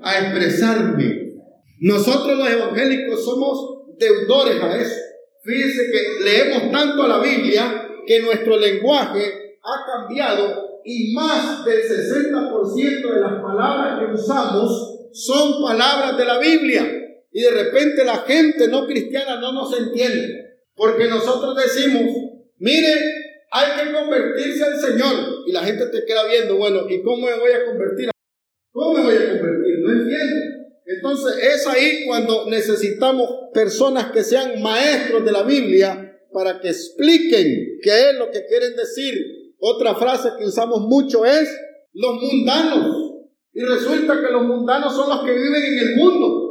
a 0.00 0.18
expresarme. 0.18 1.34
Nosotros 1.80 2.38
los 2.38 2.50
evangélicos 2.50 3.22
somos 3.22 3.82
deudores 3.98 4.62
a 4.62 4.80
eso. 4.80 4.96
Fíjense 5.42 5.90
que 5.90 6.24
leemos 6.24 6.70
tanto 6.70 7.06
la 7.08 7.18
Biblia 7.18 7.88
que 8.06 8.20
nuestro 8.20 8.56
lenguaje 8.56 9.58
ha 9.62 9.86
cambiado 9.86 10.80
y 10.84 11.12
más 11.14 11.64
del 11.64 11.82
60% 11.82 13.14
de 13.14 13.20
las 13.20 13.42
palabras 13.42 13.98
que 13.98 14.14
usamos 14.14 15.08
son 15.12 15.62
palabras 15.62 16.16
de 16.16 16.24
la 16.24 16.38
Biblia. 16.38 16.98
Y 17.32 17.40
de 17.40 17.50
repente 17.50 18.04
la 18.04 18.18
gente 18.18 18.68
no 18.68 18.86
cristiana 18.86 19.40
no 19.40 19.52
nos 19.52 19.76
entiende. 19.78 20.58
Porque 20.74 21.06
nosotros 21.08 21.56
decimos, 21.56 22.12
mire, 22.58 22.92
hay 23.50 23.84
que 23.84 23.92
convertirse 23.92 24.64
al 24.64 24.78
Señor. 24.78 25.44
Y 25.46 25.52
la 25.52 25.64
gente 25.64 25.86
te 25.86 26.04
queda 26.04 26.26
viendo, 26.26 26.56
bueno, 26.56 26.88
¿y 26.88 27.02
cómo 27.02 27.26
me 27.26 27.38
voy 27.38 27.52
a 27.52 27.64
convertir? 27.64 28.10
¿Cómo 28.72 28.94
me 28.94 29.04
voy 29.04 29.16
a 29.16 29.28
convertir? 29.28 29.78
No 29.80 29.92
entiendo. 29.92 30.61
Entonces 30.86 31.34
es 31.42 31.66
ahí 31.66 32.04
cuando 32.06 32.46
necesitamos 32.48 33.28
personas 33.52 34.10
que 34.12 34.24
sean 34.24 34.60
maestros 34.60 35.24
de 35.24 35.32
la 35.32 35.42
Biblia 35.42 36.18
para 36.32 36.60
que 36.60 36.68
expliquen 36.68 37.78
qué 37.82 38.10
es 38.10 38.18
lo 38.18 38.30
que 38.30 38.44
quieren 38.46 38.74
decir. 38.76 39.14
Otra 39.58 39.94
frase 39.94 40.30
que 40.38 40.46
usamos 40.46 40.80
mucho 40.82 41.24
es 41.24 41.48
los 41.92 42.14
mundanos. 42.20 43.12
Y 43.54 43.60
resulta 43.62 44.20
que 44.20 44.32
los 44.32 44.42
mundanos 44.42 44.94
son 44.94 45.10
los 45.10 45.24
que 45.24 45.32
viven 45.32 45.62
en 45.64 45.78
el 45.78 45.96
mundo. 45.96 46.42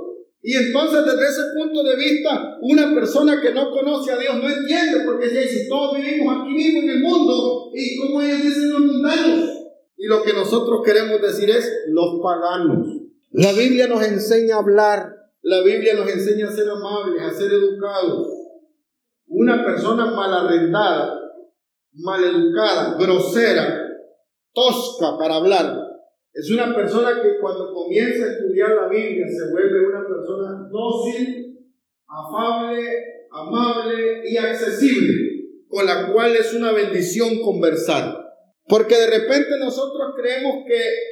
Y 0.44 0.56
entonces 0.56 1.06
desde 1.06 1.28
ese 1.28 1.42
punto 1.56 1.84
de 1.84 1.96
vista, 1.98 2.58
una 2.62 2.94
persona 2.94 3.40
que 3.42 3.52
no 3.52 3.70
conoce 3.70 4.12
a 4.12 4.18
Dios 4.18 4.36
no 4.38 4.50
entiende, 4.50 5.04
porque 5.06 5.30
si 5.30 5.68
todos 5.68 5.98
vivimos 5.98 6.36
aquí 6.42 6.54
mismo 6.54 6.82
en 6.82 6.90
el 6.90 7.00
mundo, 7.00 7.72
¿y 7.76 7.98
como 7.98 8.22
ellos 8.22 8.42
dicen 8.42 8.72
los 8.72 8.82
mundanos? 8.82 9.50
Y 9.98 10.08
lo 10.08 10.24
que 10.24 10.34
nosotros 10.34 10.82
queremos 10.84 11.22
decir 11.22 11.50
es 11.50 11.72
los 11.90 12.20
paganos. 12.24 13.00
La 13.34 13.54
Biblia 13.54 13.88
nos 13.88 14.06
enseña 14.06 14.56
a 14.56 14.60
hablar, 14.60 15.16
la 15.42 15.62
Biblia 15.62 15.94
nos 15.94 16.10
enseña 16.10 16.50
a 16.50 16.52
ser 16.52 16.70
amables, 16.70 17.22
a 17.22 17.34
ser 17.34 17.50
educados. 17.52 18.28
Una 19.28 19.64
persona 19.66 20.12
mal 20.12 20.34
arrendada, 20.34 21.18
mal 21.94 22.22
educada, 22.22 22.98
grosera, 23.00 23.88
tosca 24.54 25.18
para 25.18 25.36
hablar, 25.36 25.82
es 26.34 26.52
una 26.52 26.76
persona 26.76 27.22
que 27.22 27.40
cuando 27.40 27.74
comienza 27.74 28.26
a 28.26 28.32
estudiar 28.32 28.72
la 28.72 28.90
Biblia 28.90 29.26
se 29.28 29.50
vuelve 29.52 29.88
una 29.88 30.06
persona 30.06 30.68
dócil, 30.70 31.58
afable, 32.08 32.86
amable 33.32 34.30
y 34.30 34.36
accesible, 34.36 35.14
con 35.70 35.86
la 35.86 36.12
cual 36.12 36.36
es 36.36 36.54
una 36.54 36.74
bendición 36.74 37.42
conversar. 37.42 38.18
Porque 38.68 38.96
de 38.96 39.08
repente 39.08 39.58
nosotros 39.58 40.14
creemos 40.18 40.66
que 40.68 41.11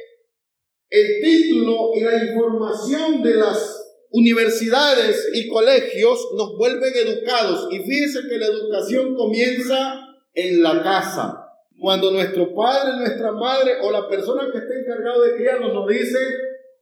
el 0.90 1.22
título 1.22 1.90
y 1.94 2.00
la 2.00 2.24
información 2.24 3.22
de 3.22 3.36
las 3.36 3.80
universidades 4.10 5.30
y 5.32 5.48
colegios 5.48 6.30
nos 6.36 6.56
vuelven 6.58 6.92
educados. 6.94 7.68
Y 7.70 7.78
fíjense 7.78 8.28
que 8.28 8.38
la 8.38 8.46
educación 8.46 9.14
comienza 9.14 10.00
en 10.34 10.62
la 10.62 10.82
casa. 10.82 11.46
Cuando 11.78 12.10
nuestro 12.10 12.54
padre, 12.54 12.96
nuestra 12.98 13.32
madre 13.32 13.74
o 13.82 13.90
la 13.90 14.08
persona 14.08 14.50
que 14.52 14.58
está 14.58 14.74
encargado 14.74 15.22
de 15.22 15.36
criarnos 15.36 15.72
nos 15.72 15.88
dice, 15.88 16.18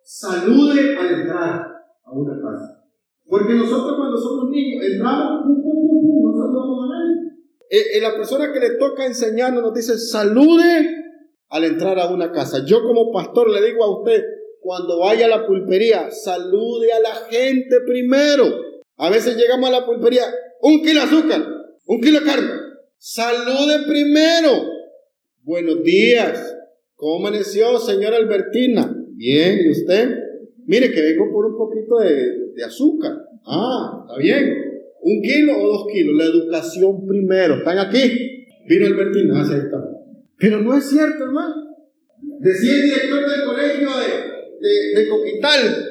salude 0.03 0.97
al 0.97 1.21
entrar 1.21 1.67
a 2.03 2.11
una 2.11 2.35
casa. 2.41 2.83
Porque 3.27 3.53
nosotros 3.53 3.95
cuando 3.97 4.17
somos 4.17 4.51
niños 4.51 4.85
entramos, 4.87 5.43
pum, 5.45 5.63
pum, 5.63 5.87
pum, 5.87 6.01
pum, 6.01 6.33
no 6.33 6.33
saludamos 6.33 6.79
a 6.83 6.95
nadie. 6.95 7.29
Eh, 7.71 7.99
eh, 7.99 8.01
la 8.01 8.15
persona 8.15 8.51
que 8.53 8.59
le 8.59 8.71
toca 8.77 9.05
enseñarnos 9.05 9.63
nos 9.63 9.75
dice, 9.75 9.99
salude 9.99 10.99
al 11.49 11.65
entrar 11.65 11.99
a 11.99 12.09
una 12.09 12.33
casa. 12.33 12.65
Yo 12.65 12.83
como 12.83 13.13
pastor 13.13 13.51
le 13.51 13.65
digo 13.67 13.85
a 13.85 13.99
usted, 13.99 14.25
cuando 14.61 14.99
vaya 15.01 15.27
a 15.27 15.29
la 15.29 15.47
pulpería, 15.47 16.11
salude 16.11 16.93
a 16.93 17.01
la 17.01 17.15
gente 17.31 17.77
primero. 17.87 18.45
A 18.97 19.11
veces 19.11 19.37
llegamos 19.37 19.69
a 19.69 19.73
la 19.73 19.87
pulpería, 19.87 20.25
un 20.63 20.83
kilo 20.83 21.01
de 21.01 21.07
azúcar, 21.07 21.43
un 21.87 22.01
kilo 22.01 22.21
de 22.21 22.27
carne. 22.27 22.51
Salude 22.99 23.87
primero. 23.87 24.51
Buenos 25.43 25.83
días. 25.85 26.57
¿Cómo 26.97 27.29
amaneció, 27.29 27.79
señora 27.79 28.17
Albertina? 28.17 28.93
Bien, 29.13 29.61
¿y 29.65 29.71
usted? 29.71 30.11
Mire 30.67 30.91
que 30.91 31.01
vengo 31.01 31.31
por 31.33 31.47
un 31.47 31.57
poquito 31.57 31.99
de, 31.99 32.65
azúcar. 32.65 33.13
Ah, 33.47 34.05
está 34.07 34.19
bien. 34.19 34.53
¿Un 35.01 35.23
kilo 35.23 35.53
o 35.63 35.69
dos 35.69 35.87
kilos? 35.93 36.17
La 36.17 36.25
educación 36.25 37.07
primero. 37.07 37.59
¿Están 37.59 37.79
aquí? 37.79 38.47
Vino 38.69 38.87
Albertina, 38.87 39.41
ah, 39.41 39.43
está. 39.43 39.88
Pero 40.39 40.61
no 40.61 40.77
es 40.77 40.89
cierto, 40.89 41.25
hermano. 41.25 41.55
Decía 42.41 42.75
el 42.75 42.83
director 42.83 43.29
del 43.29 43.45
colegio 43.45 43.89
de, 43.97 45.09
Coquital 45.09 45.85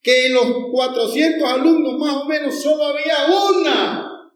que 0.00 0.26
en 0.26 0.34
los 0.34 0.46
400 0.70 1.48
alumnos 1.48 1.98
más 1.98 2.16
o 2.16 2.26
menos 2.26 2.62
solo 2.62 2.84
había 2.84 3.14
una, 3.26 4.30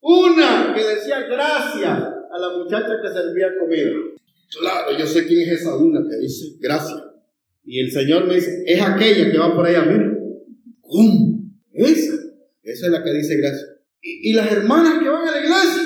una 0.00 0.74
que 0.74 0.82
decía 0.82 1.20
gracias 1.20 1.86
a 1.86 2.38
la 2.38 2.58
muchacha 2.58 3.00
que 3.00 3.08
servía 3.08 3.56
comida. 3.58 3.90
Claro, 4.58 4.98
yo 4.98 5.06
sé 5.06 5.26
quién 5.26 5.42
es 5.42 5.60
esa 5.60 5.76
una 5.76 6.00
que 6.08 6.16
dice 6.16 6.56
gracias. 6.60 7.02
Y 7.64 7.80
el 7.80 7.90
Señor 7.90 8.26
me 8.26 8.34
dice, 8.34 8.64
es 8.66 8.82
aquella 8.82 9.30
que 9.30 9.38
va 9.38 9.54
por 9.54 9.66
allá, 9.66 9.84
mira. 9.84 10.12
¿Cómo? 10.80 11.40
Esa. 11.72 12.14
Esa 12.62 12.86
es 12.86 12.92
la 12.92 13.04
que 13.04 13.12
dice 13.12 13.36
gracias. 13.36 13.76
Y, 14.00 14.30
y 14.30 14.32
las 14.32 14.50
hermanas 14.50 15.02
que 15.02 15.08
van 15.08 15.28
a 15.28 15.30
la 15.30 15.38
iglesia. 15.38 15.82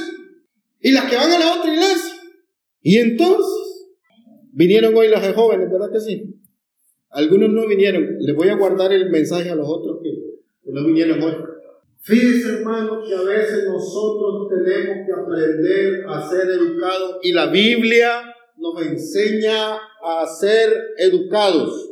Y 0.80 0.92
las 0.92 1.04
que 1.10 1.16
van 1.16 1.30
a 1.30 1.38
la 1.38 1.54
otra 1.54 1.72
iglesia. 1.72 2.09
Y 2.82 2.96
entonces, 2.98 3.88
vinieron 4.52 4.96
hoy 4.96 5.08
los 5.08 5.20
jóvenes, 5.34 5.70
¿verdad 5.70 5.90
que 5.92 6.00
sí? 6.00 6.40
Algunos 7.10 7.50
no 7.50 7.66
vinieron. 7.66 8.16
Les 8.20 8.34
voy 8.34 8.48
a 8.48 8.56
guardar 8.56 8.92
el 8.92 9.10
mensaje 9.10 9.50
a 9.50 9.54
los 9.54 9.68
otros 9.68 9.98
que, 10.02 10.10
no 10.72 10.86
vinieron 10.86 11.20
hoy. 11.22 11.34
Fíjense, 12.02 12.48
hermano, 12.48 13.02
que 13.06 13.14
a 13.14 13.22
veces 13.22 13.64
nosotros 13.66 14.48
tenemos 14.48 15.06
que 15.06 15.12
aprender 15.12 16.04
a 16.08 16.30
ser 16.30 16.48
educados 16.48 17.18
y 17.22 17.32
la 17.32 17.46
Biblia 17.46 18.22
nos 18.56 18.80
enseña 18.86 19.74
a 20.02 20.26
ser 20.26 20.70
educados. 20.96 21.90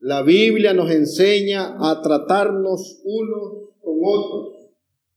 La 0.00 0.22
Biblia 0.22 0.74
nos 0.74 0.90
enseña 0.90 1.76
a 1.78 2.02
tratarnos 2.02 3.00
unos 3.04 3.70
con 3.80 3.98
otros. 4.04 4.70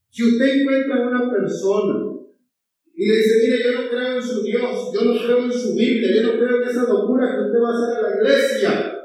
Si 0.09 0.23
usted 0.23 0.61
encuentra 0.61 0.95
a 0.95 1.09
una 1.09 1.31
persona 1.31 2.10
y 3.01 3.07
le 3.07 3.17
dice, 3.17 3.39
mire, 3.41 3.63
yo 3.63 3.81
no 3.81 3.89
creo 3.89 4.15
en 4.17 4.21
su 4.21 4.43
Dios, 4.43 4.91
yo 4.93 5.01
no 5.01 5.19
creo 5.19 5.45
en 5.45 5.51
su 5.51 5.73
Biblia, 5.73 6.11
yo 6.13 6.21
no 6.21 6.37
creo 6.37 6.61
en 6.61 6.69
esa 6.69 6.83
locura 6.83 7.35
que 7.35 7.45
usted 7.47 7.59
va 7.59 7.69
a 7.69 7.73
hacer 7.73 7.97
a 7.97 8.01
la 8.07 8.15
iglesia, 8.15 8.99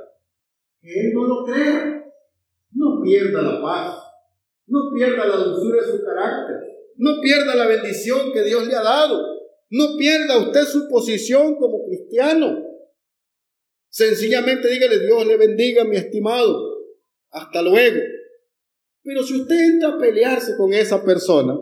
que 0.83 1.01
él 1.01 1.15
no 1.15 1.25
lo 1.25 1.45
crea, 1.47 2.05
no 2.73 3.01
pierda 3.03 3.41
la 3.41 3.63
paz, 3.63 3.97
no 4.67 4.93
pierda 4.95 5.25
la 5.25 5.37
dulzura 5.37 5.81
de 5.81 5.91
su 5.91 6.05
carácter, 6.05 6.57
no 6.97 7.23
pierda 7.23 7.55
la 7.55 7.67
bendición 7.69 8.35
que 8.35 8.43
Dios 8.43 8.67
le 8.67 8.75
ha 8.75 8.83
dado, 8.83 9.19
no 9.71 9.97
pierda 9.97 10.41
usted 10.41 10.65
su 10.65 10.87
posición 10.91 11.57
como 11.57 11.87
cristiano. 11.87 12.67
Sencillamente 13.89 14.69
dígale, 14.69 15.07
Dios 15.07 15.27
le 15.27 15.39
bendiga, 15.39 15.85
mi 15.85 15.97
estimado. 15.97 16.83
Hasta 17.31 17.63
luego. 17.63 18.03
Pero 19.03 19.23
si 19.23 19.41
usted 19.41 19.59
entra 19.59 19.89
a 19.95 19.99
pelearse 19.99 20.55
con 20.59 20.75
esa 20.75 21.03
persona, 21.03 21.59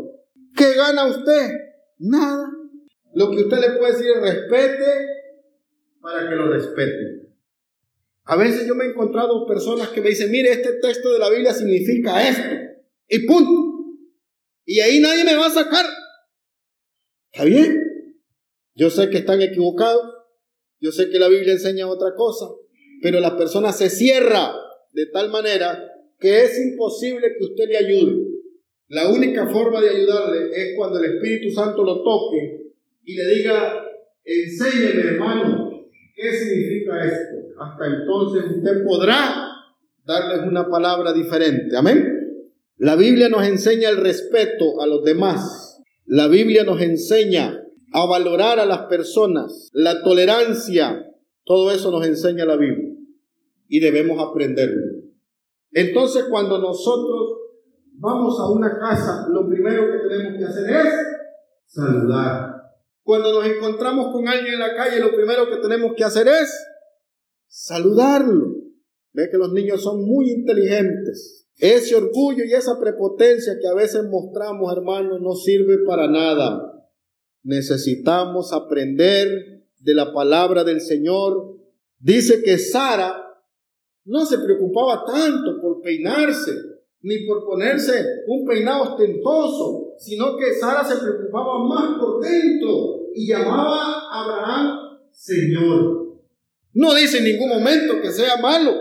¿qué 0.56 0.74
gana 0.74 1.06
usted? 1.06 1.63
Nada. 1.98 2.48
Lo 3.14 3.30
que 3.30 3.44
usted 3.44 3.58
le 3.58 3.78
puede 3.78 3.92
decir 3.92 4.06
es 4.10 4.20
respete 4.20 4.84
para 6.00 6.28
que 6.28 6.34
lo 6.34 6.48
respete. 6.48 7.24
A 8.24 8.36
veces 8.36 8.66
yo 8.66 8.74
me 8.74 8.84
he 8.84 8.88
encontrado 8.88 9.46
personas 9.46 9.88
que 9.88 10.00
me 10.00 10.10
dicen, 10.10 10.30
mire, 10.30 10.50
este 10.50 10.74
texto 10.74 11.12
de 11.12 11.18
la 11.18 11.30
Biblia 11.30 11.52
significa 11.52 12.26
esto. 12.26 12.48
Y 13.08 13.26
punto. 13.26 13.74
Y 14.64 14.80
ahí 14.80 14.98
nadie 14.98 15.24
me 15.24 15.36
va 15.36 15.46
a 15.46 15.50
sacar. 15.50 15.84
¿Está 17.30 17.44
bien? 17.44 17.84
Yo 18.74 18.90
sé 18.90 19.10
que 19.10 19.18
están 19.18 19.42
equivocados. 19.42 20.02
Yo 20.80 20.90
sé 20.90 21.10
que 21.10 21.18
la 21.18 21.28
Biblia 21.28 21.52
enseña 21.52 21.86
otra 21.86 22.14
cosa. 22.14 22.46
Pero 23.02 23.20
la 23.20 23.36
persona 23.36 23.72
se 23.72 23.90
cierra 23.90 24.54
de 24.92 25.06
tal 25.06 25.30
manera 25.30 25.90
que 26.18 26.44
es 26.44 26.58
imposible 26.58 27.34
que 27.38 27.44
usted 27.44 27.64
le 27.68 27.76
ayude. 27.76 28.23
La 28.88 29.08
única 29.08 29.46
forma 29.46 29.80
de 29.80 29.90
ayudarle 29.90 30.50
es 30.52 30.76
cuando 30.76 30.98
el 30.98 31.16
Espíritu 31.16 31.50
Santo 31.50 31.82
lo 31.82 32.02
toque 32.02 32.72
y 33.04 33.14
le 33.14 33.34
diga, 33.34 33.84
enséñeme 34.24 35.00
hermano, 35.00 35.70
¿qué 36.14 36.32
significa 36.32 37.04
esto? 37.04 37.44
hasta 37.58 37.86
entonces 37.86 38.56
usted 38.56 38.84
podrá 38.84 39.52
darles 40.04 40.46
una 40.46 40.68
palabra 40.68 41.12
diferente. 41.12 41.76
Amén. 41.76 42.04
La 42.76 42.96
Biblia 42.96 43.28
nos 43.28 43.46
enseña 43.46 43.88
el 43.88 43.98
respeto 43.98 44.80
a 44.80 44.86
los 44.86 45.04
demás. 45.04 45.80
La 46.04 46.28
Biblia 46.28 46.64
nos 46.64 46.80
enseña 46.80 47.62
a 47.92 48.06
valorar 48.06 48.58
a 48.58 48.66
las 48.66 48.82
personas, 48.86 49.70
la 49.72 50.02
tolerancia. 50.02 51.06
Todo 51.44 51.70
eso 51.70 51.90
nos 51.90 52.06
enseña 52.06 52.44
la 52.44 52.56
Biblia 52.56 52.90
y 53.68 53.80
debemos 53.80 54.18
aprenderlo. 54.18 54.82
Entonces 55.72 56.24
cuando 56.24 56.58
nosotros 56.58 57.23
vamos 58.04 58.38
a 58.38 58.50
una 58.50 58.78
casa, 58.78 59.26
lo 59.30 59.48
primero 59.48 59.90
que 59.90 60.08
tenemos 60.08 60.38
que 60.38 60.44
hacer 60.44 60.76
es 60.76 60.94
saludar. 61.66 62.54
Cuando 63.02 63.32
nos 63.32 63.46
encontramos 63.46 64.12
con 64.12 64.28
alguien 64.28 64.54
en 64.54 64.60
la 64.60 64.76
calle, 64.76 65.00
lo 65.00 65.14
primero 65.14 65.48
que 65.48 65.56
tenemos 65.56 65.92
que 65.96 66.04
hacer 66.04 66.28
es 66.28 66.52
saludarlo. 67.48 68.56
Ve 69.12 69.28
que 69.30 69.38
los 69.38 69.52
niños 69.52 69.82
son 69.82 70.04
muy 70.04 70.30
inteligentes. 70.30 71.48
Ese 71.56 71.94
orgullo 71.94 72.44
y 72.44 72.52
esa 72.52 72.78
prepotencia 72.78 73.54
que 73.60 73.68
a 73.68 73.74
veces 73.74 74.04
mostramos, 74.04 74.70
hermanos, 74.76 75.20
no 75.20 75.34
sirve 75.34 75.78
para 75.86 76.08
nada. 76.08 76.84
Necesitamos 77.42 78.52
aprender 78.52 79.64
de 79.78 79.94
la 79.94 80.12
palabra 80.12 80.64
del 80.64 80.80
Señor. 80.80 81.58
Dice 81.98 82.42
que 82.42 82.58
Sara 82.58 83.22
no 84.04 84.26
se 84.26 84.38
preocupaba 84.38 85.04
tanto 85.06 85.60
por 85.60 85.80
peinarse, 85.80 86.73
ni 87.04 87.26
por 87.26 87.44
ponerse 87.44 88.24
un 88.26 88.46
peinado 88.46 88.94
ostentoso, 88.94 89.94
sino 89.98 90.38
que 90.38 90.54
Sara 90.54 90.82
se 90.82 90.96
preocupaba 90.96 91.58
más 91.58 91.98
por 92.00 92.18
dentro 92.22 93.10
y 93.14 93.28
llamaba 93.28 94.08
a 94.10 94.24
Abraham 94.24 94.98
Señor. 95.12 96.14
No 96.72 96.94
dice 96.94 97.18
en 97.18 97.24
ningún 97.24 97.50
momento 97.50 98.00
que 98.00 98.10
sea 98.10 98.38
malo. 98.38 98.72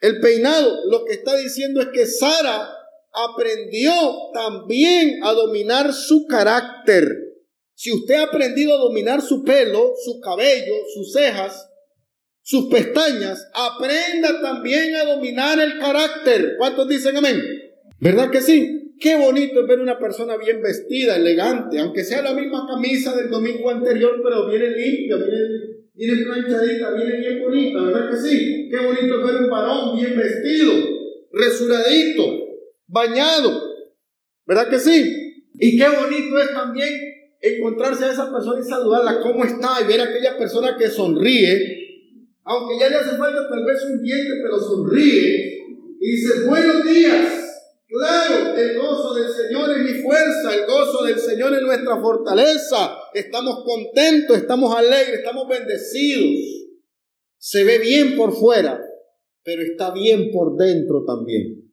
El 0.00 0.20
peinado 0.20 0.74
lo 0.90 1.04
que 1.04 1.12
está 1.12 1.36
diciendo 1.36 1.82
es 1.82 1.88
que 1.88 2.06
Sara 2.06 2.66
aprendió 3.12 3.92
también 4.32 5.22
a 5.22 5.34
dominar 5.34 5.92
su 5.92 6.26
carácter. 6.26 7.06
Si 7.74 7.92
usted 7.92 8.14
ha 8.14 8.24
aprendido 8.24 8.74
a 8.74 8.80
dominar 8.80 9.20
su 9.20 9.44
pelo, 9.44 9.92
su 10.02 10.18
cabello, 10.20 10.74
sus 10.94 11.12
cejas, 11.12 11.68
sus 12.44 12.66
pestañas, 12.66 13.50
aprenda 13.54 14.38
también 14.42 14.94
a 14.96 15.04
dominar 15.04 15.58
el 15.58 15.78
carácter. 15.78 16.56
¿Cuántos 16.58 16.86
dicen 16.86 17.16
amén? 17.16 17.42
¿Verdad 17.98 18.30
que 18.30 18.42
sí? 18.42 18.94
Qué 19.00 19.16
bonito 19.16 19.62
es 19.62 19.66
ver 19.66 19.80
una 19.80 19.98
persona 19.98 20.36
bien 20.36 20.60
vestida, 20.60 21.16
elegante, 21.16 21.78
aunque 21.78 22.04
sea 22.04 22.20
la 22.20 22.34
misma 22.34 22.66
camisa 22.68 23.16
del 23.16 23.30
domingo 23.30 23.70
anterior, 23.70 24.20
pero 24.22 24.46
viene 24.46 24.68
limpia, 24.70 25.16
viene 25.16 25.74
viene 25.94 26.24
planchadita, 26.24 26.92
viene 26.92 27.18
bien 27.18 27.42
bonita, 27.42 27.80
¿verdad 27.80 28.10
que 28.10 28.16
sí? 28.16 28.68
Qué 28.70 28.76
bonito 28.78 29.24
ver 29.24 29.36
un 29.36 29.48
varón 29.48 29.96
bien 29.96 30.14
vestido, 30.14 30.72
resuradito, 31.32 32.24
bañado, 32.86 33.62
¿verdad 34.44 34.68
que 34.68 34.78
sí? 34.78 35.44
Y 35.58 35.78
qué 35.78 35.88
bonito 35.88 36.38
es 36.40 36.52
también 36.52 36.90
encontrarse 37.40 38.04
a 38.04 38.12
esa 38.12 38.30
persona 38.30 38.60
y 38.60 38.68
saludarla, 38.68 39.20
¿cómo 39.20 39.44
está? 39.44 39.80
Y 39.80 39.86
ver 39.86 40.00
a 40.00 40.04
aquella 40.04 40.36
persona 40.36 40.76
que 40.76 40.88
sonríe, 40.88 41.83
aunque 42.44 42.78
ya 42.78 42.88
le 42.88 42.96
hace 42.96 43.16
falta 43.16 43.48
tal 43.48 43.64
vez 43.64 43.82
un 43.84 44.02
diente, 44.02 44.34
pero 44.42 44.58
sonríe 44.58 45.54
y 46.00 46.10
dice, 46.10 46.46
buenos 46.46 46.84
días. 46.84 47.40
Claro, 47.86 48.56
el 48.56 48.78
gozo 48.78 49.14
del 49.14 49.28
Señor 49.28 49.70
es 49.70 49.78
mi 49.78 50.02
fuerza, 50.02 50.54
el 50.54 50.66
gozo 50.66 51.04
del 51.04 51.18
Señor 51.18 51.54
es 51.54 51.62
nuestra 51.62 52.00
fortaleza. 52.00 52.96
Estamos 53.14 53.62
contentos, 53.64 54.36
estamos 54.36 54.74
alegres, 54.74 55.20
estamos 55.20 55.48
bendecidos. 55.48 56.68
Se 57.38 57.62
ve 57.62 57.78
bien 57.78 58.16
por 58.16 58.32
fuera, 58.32 58.80
pero 59.44 59.62
está 59.62 59.92
bien 59.92 60.30
por 60.32 60.56
dentro 60.56 61.04
también. 61.04 61.72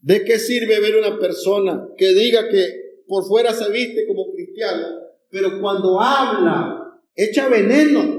¿De 0.00 0.24
qué 0.24 0.38
sirve 0.38 0.80
ver 0.80 0.96
una 0.96 1.18
persona 1.18 1.88
que 1.96 2.14
diga 2.14 2.48
que 2.48 2.88
por 3.08 3.24
fuera 3.26 3.52
se 3.52 3.70
viste 3.70 4.06
como 4.06 4.30
cristiano, 4.32 4.86
pero 5.30 5.60
cuando 5.60 5.98
habla, 6.00 7.00
echa 7.16 7.48
veneno. 7.48 8.17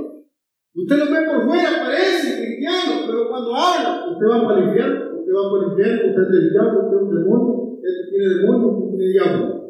Usted 0.82 0.96
lo 0.98 1.06
ve 1.06 1.26
por 1.26 1.46
fuera, 1.46 1.84
parece 1.84 2.46
cristiano, 2.46 3.04
pero 3.06 3.30
cuando 3.30 3.56
habla, 3.56 4.06
usted 4.12 4.26
va 4.28 4.48
para 4.48 4.60
el 4.60 4.70
usted 4.70 5.34
va 5.34 5.52
para 5.52 5.64
el 5.64 6.10
usted 6.10 6.22
es 6.22 6.32
del 6.32 6.50
diablo, 6.52 6.86
usted 6.86 6.98
es 6.98 7.04
un 7.04 7.16
demonio, 7.16 7.54
usted 7.74 7.90
tiene 8.10 8.28
demonio, 8.36 8.68
usted 8.70 8.98
tiene 8.98 9.12
diablo. 9.12 9.70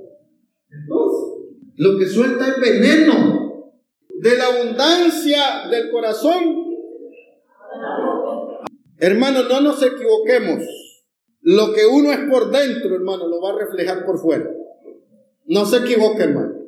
Entonces, 0.70 1.30
lo 1.78 1.98
que 1.98 2.06
suelta 2.06 2.48
es 2.48 2.60
veneno. 2.60 3.40
De 4.22 4.36
la 4.36 4.48
abundancia 4.48 5.70
del 5.72 5.90
corazón. 5.92 6.66
Hermano, 8.98 9.44
no 9.44 9.62
nos 9.62 9.82
equivoquemos. 9.82 10.62
Lo 11.42 11.72
que 11.72 11.86
uno 11.86 12.12
es 12.12 12.20
por 12.30 12.52
dentro, 12.52 12.96
hermano, 12.96 13.30
lo 13.30 13.42
va 13.42 13.52
a 13.54 13.60
reflejar 13.60 14.06
por 14.06 14.20
fuera. 14.20 14.52
No 15.46 15.66
se 15.66 15.78
equivoque, 15.78 16.24
hermano. 16.24 16.60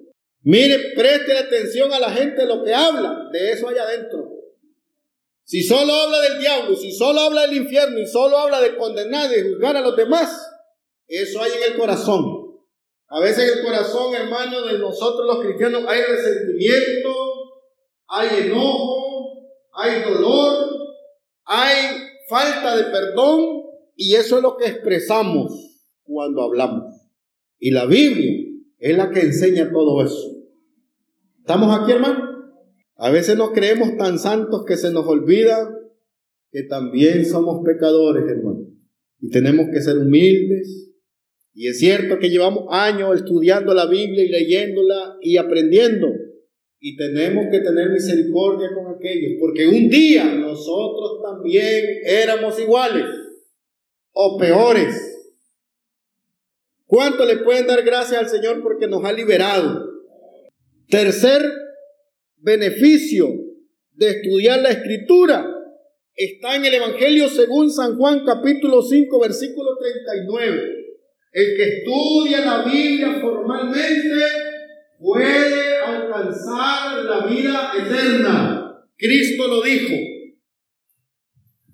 Mire, 0.43 0.93
preste 0.95 1.37
atención 1.37 1.91
a 1.93 1.99
la 1.99 2.09
gente 2.09 2.45
lo 2.45 2.63
que 2.63 2.73
habla, 2.73 3.29
de 3.31 3.51
eso 3.51 3.67
hay 3.67 3.77
adentro. 3.77 4.20
Si 5.51 5.63
solo 5.63 5.93
habla 5.93 6.21
del 6.21 6.39
diablo, 6.39 6.77
si 6.77 6.93
solo 6.93 7.19
habla 7.19 7.41
del 7.41 7.57
infierno 7.57 7.99
y 7.99 8.07
solo 8.07 8.37
habla 8.37 8.61
de 8.61 8.77
condenar 8.77 9.29
y 9.37 9.51
juzgar 9.51 9.75
a 9.75 9.81
los 9.81 9.97
demás, 9.97 10.49
eso 11.09 11.43
hay 11.43 11.51
en 11.51 11.73
el 11.73 11.77
corazón. 11.77 12.23
A 13.09 13.19
veces 13.19 13.51
en 13.51 13.59
el 13.59 13.65
corazón, 13.65 14.15
hermano, 14.15 14.61
de 14.61 14.79
nosotros 14.79 15.27
los 15.27 15.43
cristianos 15.43 15.83
hay 15.89 16.03
resentimiento, 16.03 17.13
hay 18.07 18.43
enojo, 18.43 19.51
hay 19.73 20.01
dolor, 20.03 20.69
hay 21.43 21.97
falta 22.29 22.77
de 22.77 22.83
perdón 22.85 23.63
y 23.97 24.15
eso 24.15 24.37
es 24.37 24.43
lo 24.43 24.55
que 24.55 24.67
expresamos 24.67 25.51
cuando 26.03 26.43
hablamos. 26.43 26.95
Y 27.59 27.71
la 27.71 27.85
Biblia 27.87 28.53
es 28.79 28.95
la 28.95 29.09
que 29.09 29.19
enseña 29.19 29.69
todo 29.69 30.01
eso. 30.01 30.31
¿Estamos 31.41 31.77
aquí, 31.77 31.91
hermano? 31.91 32.30
A 33.03 33.09
veces 33.09 33.35
nos 33.35 33.49
creemos 33.49 33.97
tan 33.97 34.19
santos 34.19 34.63
que 34.63 34.77
se 34.77 34.91
nos 34.91 35.07
olvida 35.07 35.75
que 36.51 36.61
también 36.63 37.25
somos 37.25 37.65
pecadores, 37.65 38.25
hermano. 38.29 38.67
Y 39.19 39.31
tenemos 39.31 39.69
que 39.73 39.81
ser 39.81 39.97
humildes, 39.97 40.91
y 41.55 41.67
es 41.67 41.79
cierto 41.79 42.19
que 42.19 42.29
llevamos 42.29 42.65
años 42.69 43.15
estudiando 43.15 43.73
la 43.73 43.87
Biblia 43.87 44.23
y 44.23 44.29
leyéndola 44.29 45.17
y 45.19 45.37
aprendiendo. 45.37 46.09
Y 46.79 46.95
tenemos 46.95 47.47
que 47.49 47.61
tener 47.61 47.89
misericordia 47.89 48.69
con 48.75 48.93
aquellos, 48.93 49.31
porque 49.39 49.67
un 49.67 49.89
día 49.89 50.35
nosotros 50.35 51.23
también 51.23 51.83
éramos 52.05 52.59
iguales 52.59 53.05
o 54.11 54.37
peores. 54.37 54.93
¿Cuánto 56.85 57.25
le 57.25 57.37
pueden 57.37 57.65
dar 57.65 57.83
gracias 57.83 58.19
al 58.19 58.29
Señor 58.29 58.61
porque 58.61 58.87
nos 58.87 59.03
ha 59.05 59.11
liberado? 59.11 59.87
Tercer 60.87 61.60
beneficio 62.41 63.27
de 63.93 64.09
estudiar 64.09 64.61
la 64.61 64.71
escritura 64.71 65.45
está 66.15 66.55
en 66.55 66.65
el 66.65 66.73
Evangelio 66.73 67.29
según 67.29 67.71
San 67.71 67.97
Juan 67.97 68.23
capítulo 68.25 68.81
5 68.81 69.19
versículo 69.19 69.77
39. 69.77 70.81
El 71.33 71.55
que 71.55 71.63
estudia 71.63 72.41
la 72.41 72.63
Biblia 72.63 73.19
formalmente 73.21 74.25
puede 74.99 75.77
alcanzar 75.77 77.05
la 77.05 77.25
vida 77.25 77.71
eterna. 77.79 78.85
Cristo 78.97 79.47
lo 79.47 79.61
dijo. 79.61 79.95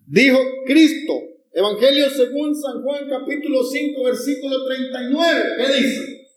Dijo 0.06 0.39
Cristo, 0.65 1.13
Evangelio 1.51 2.10
según 2.10 2.56
San 2.56 2.84
Juan 2.84 3.10
capítulo 3.10 3.63
5 3.63 4.03
versículo 4.03 4.65
39. 4.65 5.43
¿Qué 5.58 5.73
dice? 5.73 6.27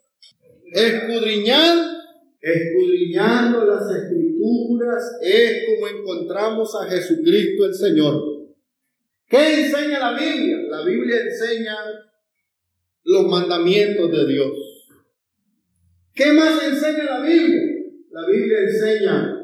Escudriñar, 0.73 2.00
escudriñando 2.41 3.67
las 3.67 3.83
escrituras 3.95 5.19
es 5.23 5.65
como 5.67 5.89
encontramos 5.89 6.75
a 6.75 6.89
Jesucristo 6.89 7.67
el 7.67 7.75
Señor. 7.75 8.23
¿Qué 9.29 9.65
enseña 9.65 9.99
la 9.99 10.19
Biblia? 10.19 10.59
La 10.69 10.85
Biblia 10.85 11.21
enseña 11.21 11.77
los 13.05 13.27
mandamientos 13.27 14.11
de 14.11 14.27
Dios. 14.27 14.53
¿Qué 16.15 16.33
más 16.33 16.63
enseña 16.65 17.05
la 17.05 17.21
Biblia? 17.21 17.63
La 18.11 18.27
Biblia 18.27 18.59
enseña 18.61 19.37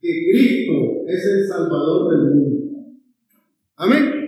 que 0.00 0.08
Cristo 0.30 0.72
es 1.06 1.26
el 1.26 1.48
Salvador 1.48 2.10
del 2.10 2.34
mundo. 2.34 2.52
Amén. 3.76 4.22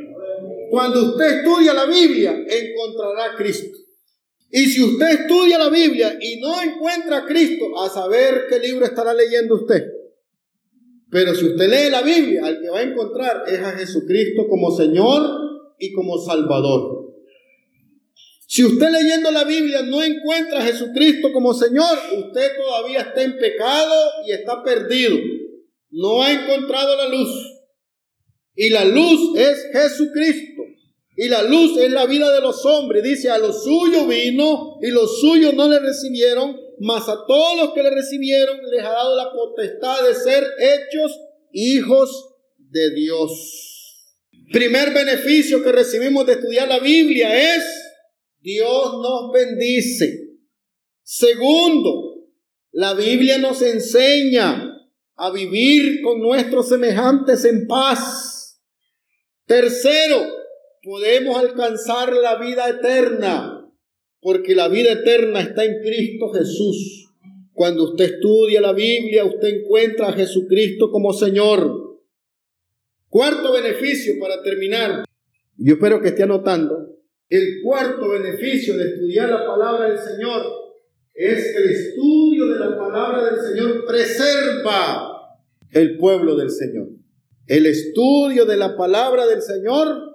Cuando 0.71 1.11
usted 1.11 1.39
estudia 1.39 1.75
la 1.75 1.87
Biblia, 1.87 2.33
encontrará 2.33 3.33
a 3.33 3.37
Cristo. 3.37 3.84
Y 4.57 4.67
si 4.67 4.85
usted 4.85 5.23
estudia 5.23 5.59
la 5.59 5.69
Biblia 5.69 6.17
y 6.21 6.37
no 6.37 6.63
encuentra 6.63 7.17
a 7.17 7.27
Cristo, 7.27 7.77
a 7.77 7.91
saber 7.91 8.45
qué 8.49 8.61
libro 8.61 8.85
estará 8.85 9.13
leyendo 9.13 9.57
usted. 9.57 9.83
Pero 11.11 11.35
si 11.35 11.47
usted 11.47 11.69
lee 11.69 11.91
la 11.91 12.03
Biblia, 12.03 12.47
al 12.47 12.61
que 12.61 12.71
va 12.71 12.79
a 12.79 12.83
encontrar 12.83 13.43
es 13.49 13.59
a 13.59 13.73
Jesucristo 13.73 14.47
como 14.49 14.71
Señor 14.71 15.23
y 15.77 15.93
como 15.93 16.19
Salvador. 16.19 17.17
Si 18.47 18.63
usted 18.63 18.91
leyendo 18.93 19.33
la 19.33 19.43
Biblia 19.43 19.83
no 19.83 20.01
encuentra 20.05 20.61
a 20.61 20.67
Jesucristo 20.67 21.33
como 21.33 21.53
Señor, 21.53 21.99
usted 22.17 22.53
todavía 22.57 23.01
está 23.01 23.25
en 23.25 23.37
pecado 23.37 24.13
y 24.25 24.31
está 24.35 24.63
perdido. 24.63 25.19
No 25.91 26.23
ha 26.23 26.31
encontrado 26.31 26.97
la 26.97 27.09
luz. 27.09 27.29
Y 28.55 28.71
la 28.71 28.85
luz 28.85 29.37
es 29.37 29.67
Jesucristo. 29.73 30.54
Y 31.17 31.29
la 31.29 31.43
luz 31.43 31.79
es 31.79 31.93
la 31.93 32.07
vida 32.07 32.33
de 32.33 32.41
los 32.41 32.65
hombres. 32.65 33.03
Dice, 33.03 33.31
a 33.31 33.39
los 33.39 33.63
suyos 33.63 34.09
vino 34.09 34.79
y 34.83 34.91
los 34.91 35.21
suyos 35.21 35.55
no 35.55 35.69
le 35.69 35.79
recibieron, 35.79 36.57
mas 36.81 37.09
a 37.09 37.25
todos 37.27 37.57
los 37.59 37.73
que 37.73 37.83
le 37.83 37.91
recibieron 37.91 38.59
les 38.71 38.85
ha 38.85 38.91
dado 38.91 39.17
la 39.17 39.31
potestad 39.33 40.05
de 40.07 40.15
ser 40.15 40.45
hechos 40.59 41.21
hijos 41.53 42.35
de 42.59 42.95
Dios. 42.95 43.31
Primer 44.53 44.93
beneficio 44.93 45.63
que 45.63 45.73
recibimos 45.73 46.27
de 46.27 46.33
estudiar 46.33 46.69
la 46.69 46.81
Biblia 46.81 47.55
es 47.55 47.65
Dios 48.41 48.95
nos 49.01 49.33
bendice. 49.33 50.21
Segundo, 51.03 52.27
la 52.73 52.95
Biblia 52.95 53.39
nos 53.39 53.63
enseña 53.63 54.71
a 55.17 55.31
vivir 55.31 56.03
con 56.03 56.21
nuestros 56.21 56.69
semejantes 56.69 57.45
en 57.45 57.67
paz. 57.67 58.61
Tercero, 59.47 60.27
podemos 60.85 61.37
alcanzar 61.39 62.13
la 62.13 62.39
vida 62.39 62.69
eterna, 62.69 63.67
porque 64.21 64.55
la 64.55 64.69
vida 64.69 64.93
eterna 64.93 65.41
está 65.41 65.65
en 65.65 65.81
Cristo 65.81 66.31
Jesús. 66.33 67.11
Cuando 67.53 67.85
usted 67.85 68.17
estudia 68.17 68.61
la 68.61 68.73
Biblia, 68.73 69.25
usted 69.25 69.61
encuentra 69.61 70.09
a 70.09 70.13
Jesucristo 70.13 70.91
como 70.91 71.13
Señor. 71.13 72.01
Cuarto 73.09 73.53
beneficio 73.53 74.15
para 74.21 74.43
terminar. 74.43 75.05
Yo 75.57 75.75
espero 75.75 76.01
que 76.01 76.09
esté 76.09 76.25
anotando. 76.25 76.99
El 77.29 77.63
cuarto 77.63 78.09
beneficio 78.11 78.77
de 78.77 78.91
estudiar 78.91 79.31
la 79.31 79.47
palabra 79.47 79.89
del 79.89 79.99
Señor 79.99 80.43
es 81.15 81.53
que 81.53 81.63
el 81.63 81.71
estudio 81.71 82.47
de 82.47 82.59
la 82.59 82.77
palabra 82.77 83.25
del 83.25 83.41
Señor 83.41 83.87
preserva 83.87 85.39
el 85.71 85.97
pueblo 85.97 86.35
del 86.37 86.51
Señor. 86.51 86.89
El 87.47 87.67
estudio 87.67 88.45
de 88.47 88.57
la 88.57 88.77
palabra 88.77 89.27
del 89.27 89.43
Señor 89.43 90.14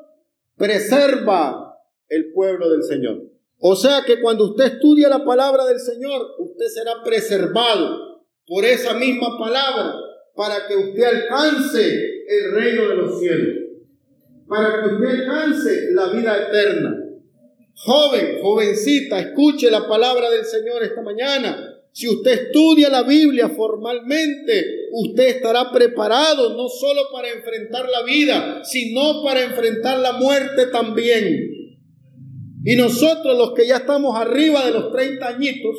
preserva 0.59 1.75
el 2.09 2.33
pueblo 2.33 2.69
del 2.69 2.83
Señor. 2.83 3.23
O 3.59 3.75
sea 3.75 4.03
que 4.05 4.21
cuando 4.21 4.51
usted 4.51 4.65
estudia 4.65 5.09
la 5.09 5.23
palabra 5.23 5.65
del 5.65 5.79
Señor, 5.79 6.35
usted 6.37 6.65
será 6.67 7.01
preservado 7.03 8.25
por 8.45 8.65
esa 8.65 8.93
misma 8.93 9.37
palabra 9.39 9.95
para 10.35 10.67
que 10.67 10.75
usted 10.75 11.03
alcance 11.03 11.79
el 12.27 12.51
reino 12.51 12.89
de 12.89 12.95
los 12.95 13.19
cielos, 13.19 13.55
para 14.47 14.81
que 14.81 14.95
usted 14.95 15.21
alcance 15.21 15.91
la 15.91 16.09
vida 16.09 16.37
eterna. 16.47 16.95
Joven, 17.75 18.39
jovencita, 18.41 19.19
escuche 19.19 19.71
la 19.71 19.87
palabra 19.87 20.29
del 20.29 20.45
Señor 20.45 20.83
esta 20.83 21.01
mañana. 21.01 21.68
Si 21.91 22.07
usted 22.07 22.31
estudia 22.31 22.89
la 22.89 23.03
Biblia 23.03 23.49
formalmente, 23.49 24.87
usted 24.91 25.27
estará 25.27 25.71
preparado 25.71 26.55
no 26.55 26.69
solo 26.69 27.01
para 27.11 27.29
enfrentar 27.29 27.89
la 27.89 28.03
vida, 28.03 28.63
sino 28.63 29.23
para 29.23 29.43
enfrentar 29.43 29.99
la 29.99 30.13
muerte 30.13 30.67
también. 30.67 31.49
Y 32.63 32.75
nosotros 32.75 33.37
los 33.37 33.53
que 33.53 33.67
ya 33.67 33.77
estamos 33.77 34.15
arriba 34.15 34.65
de 34.65 34.71
los 34.71 34.91
30 34.91 35.27
añitos, 35.27 35.75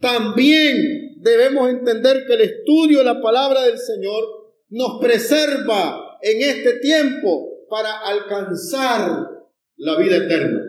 también 0.00 1.16
debemos 1.20 1.68
entender 1.70 2.24
que 2.26 2.34
el 2.34 2.40
estudio 2.42 2.98
de 2.98 3.04
la 3.04 3.20
palabra 3.20 3.62
del 3.62 3.78
Señor 3.78 4.24
nos 4.68 5.00
preserva 5.00 6.18
en 6.22 6.42
este 6.42 6.80
tiempo 6.80 7.66
para 7.68 7.98
alcanzar 8.00 9.28
la 9.76 9.96
vida 9.96 10.16
eterna. 10.16 10.60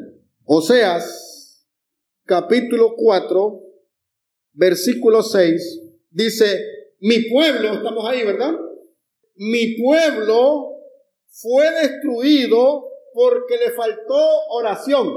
Oseas 0.46 1.66
capítulo 2.26 2.94
4, 2.96 3.69
versículo 4.54 5.24
6, 5.24 5.82
dice, 6.12 6.66
mi 7.00 7.30
pueblo, 7.30 7.74
estamos 7.74 8.08
ahí, 8.08 8.26
¿verdad? 8.26 8.54
Mi 9.36 9.76
pueblo 9.76 10.76
fue 11.28 11.72
destruido 11.72 12.90
porque 13.14 13.58
le 13.58 13.72
faltó 13.72 14.20
oración. 14.52 15.14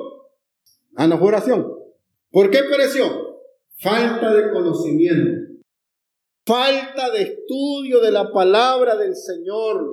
Ah, 0.97 1.07
no 1.07 1.19
fue 1.19 1.29
oración. 1.29 1.67
¿Por 2.31 2.51
qué 2.51 2.61
pereció? 2.65 3.33
falta 3.83 4.33
de 4.33 4.51
conocimiento, 4.51 5.63
falta 6.47 7.11
de 7.11 7.23
estudio 7.23 8.01
de 8.01 8.13
la 8.13 8.31
palabra 8.33 8.97
del 8.97 9.17
Señor. 9.17 9.85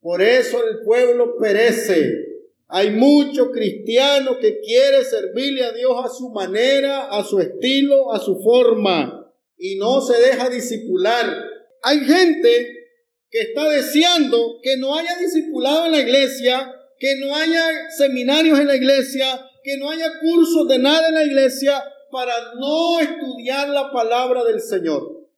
Por 0.00 0.20
eso 0.20 0.58
el 0.66 0.80
pueblo 0.84 1.36
perece. 1.38 2.31
Hay 2.74 2.90
muchos 2.90 3.50
cristianos 3.52 4.38
que 4.40 4.60
quiere 4.60 5.04
servirle 5.04 5.62
a 5.62 5.72
Dios 5.72 5.92
a 6.02 6.08
su 6.08 6.30
manera, 6.30 7.10
a 7.10 7.22
su 7.22 7.38
estilo, 7.38 8.14
a 8.14 8.18
su 8.18 8.40
forma 8.42 9.30
y 9.58 9.76
no 9.76 10.00
se 10.00 10.18
deja 10.18 10.48
disipular. 10.48 11.50
Hay 11.82 12.00
gente 12.00 12.88
que 13.28 13.40
está 13.42 13.68
deseando 13.68 14.58
que 14.62 14.78
no 14.78 14.96
haya 14.96 15.18
discipulado 15.18 15.84
en 15.84 15.92
la 15.92 16.00
iglesia, 16.00 16.74
que 16.98 17.16
no 17.16 17.36
haya 17.36 17.62
seminarios 17.90 18.58
en 18.58 18.68
la 18.68 18.76
iglesia, 18.76 19.46
que 19.62 19.76
no 19.76 19.90
haya 19.90 20.10
cursos 20.22 20.66
de 20.66 20.78
nada 20.78 21.08
en 21.08 21.14
la 21.14 21.24
iglesia 21.24 21.84
para 22.10 22.32
no 22.58 23.00
estudiar 23.00 23.68
la 23.68 23.92
palabra 23.92 24.44
del 24.44 24.62
Señor. 24.62 25.28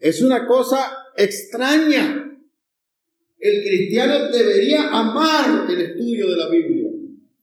Es 0.00 0.20
una 0.20 0.48
cosa 0.48 0.98
extraña. 1.16 2.25
El 3.38 3.62
cristiano 3.62 4.30
debería 4.30 4.88
amar 4.88 5.66
el 5.70 5.80
estudio 5.80 6.30
de 6.30 6.36
la 6.36 6.48
Biblia. 6.48 6.90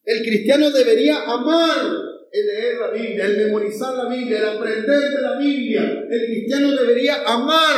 El 0.05 0.23
cristiano 0.23 0.71
debería 0.71 1.21
amar 1.21 2.13
el 2.31 2.47
leer 2.47 2.77
la 2.79 2.89
Biblia, 2.89 3.25
el 3.25 3.37
memorizar 3.37 3.95
la 3.95 4.09
Biblia, 4.09 4.39
el 4.39 4.45
aprender 4.45 4.99
de 4.99 5.21
la 5.21 5.37
Biblia. 5.37 6.05
El 6.09 6.25
cristiano 6.25 6.71
debería 6.71 7.21
amar 7.25 7.77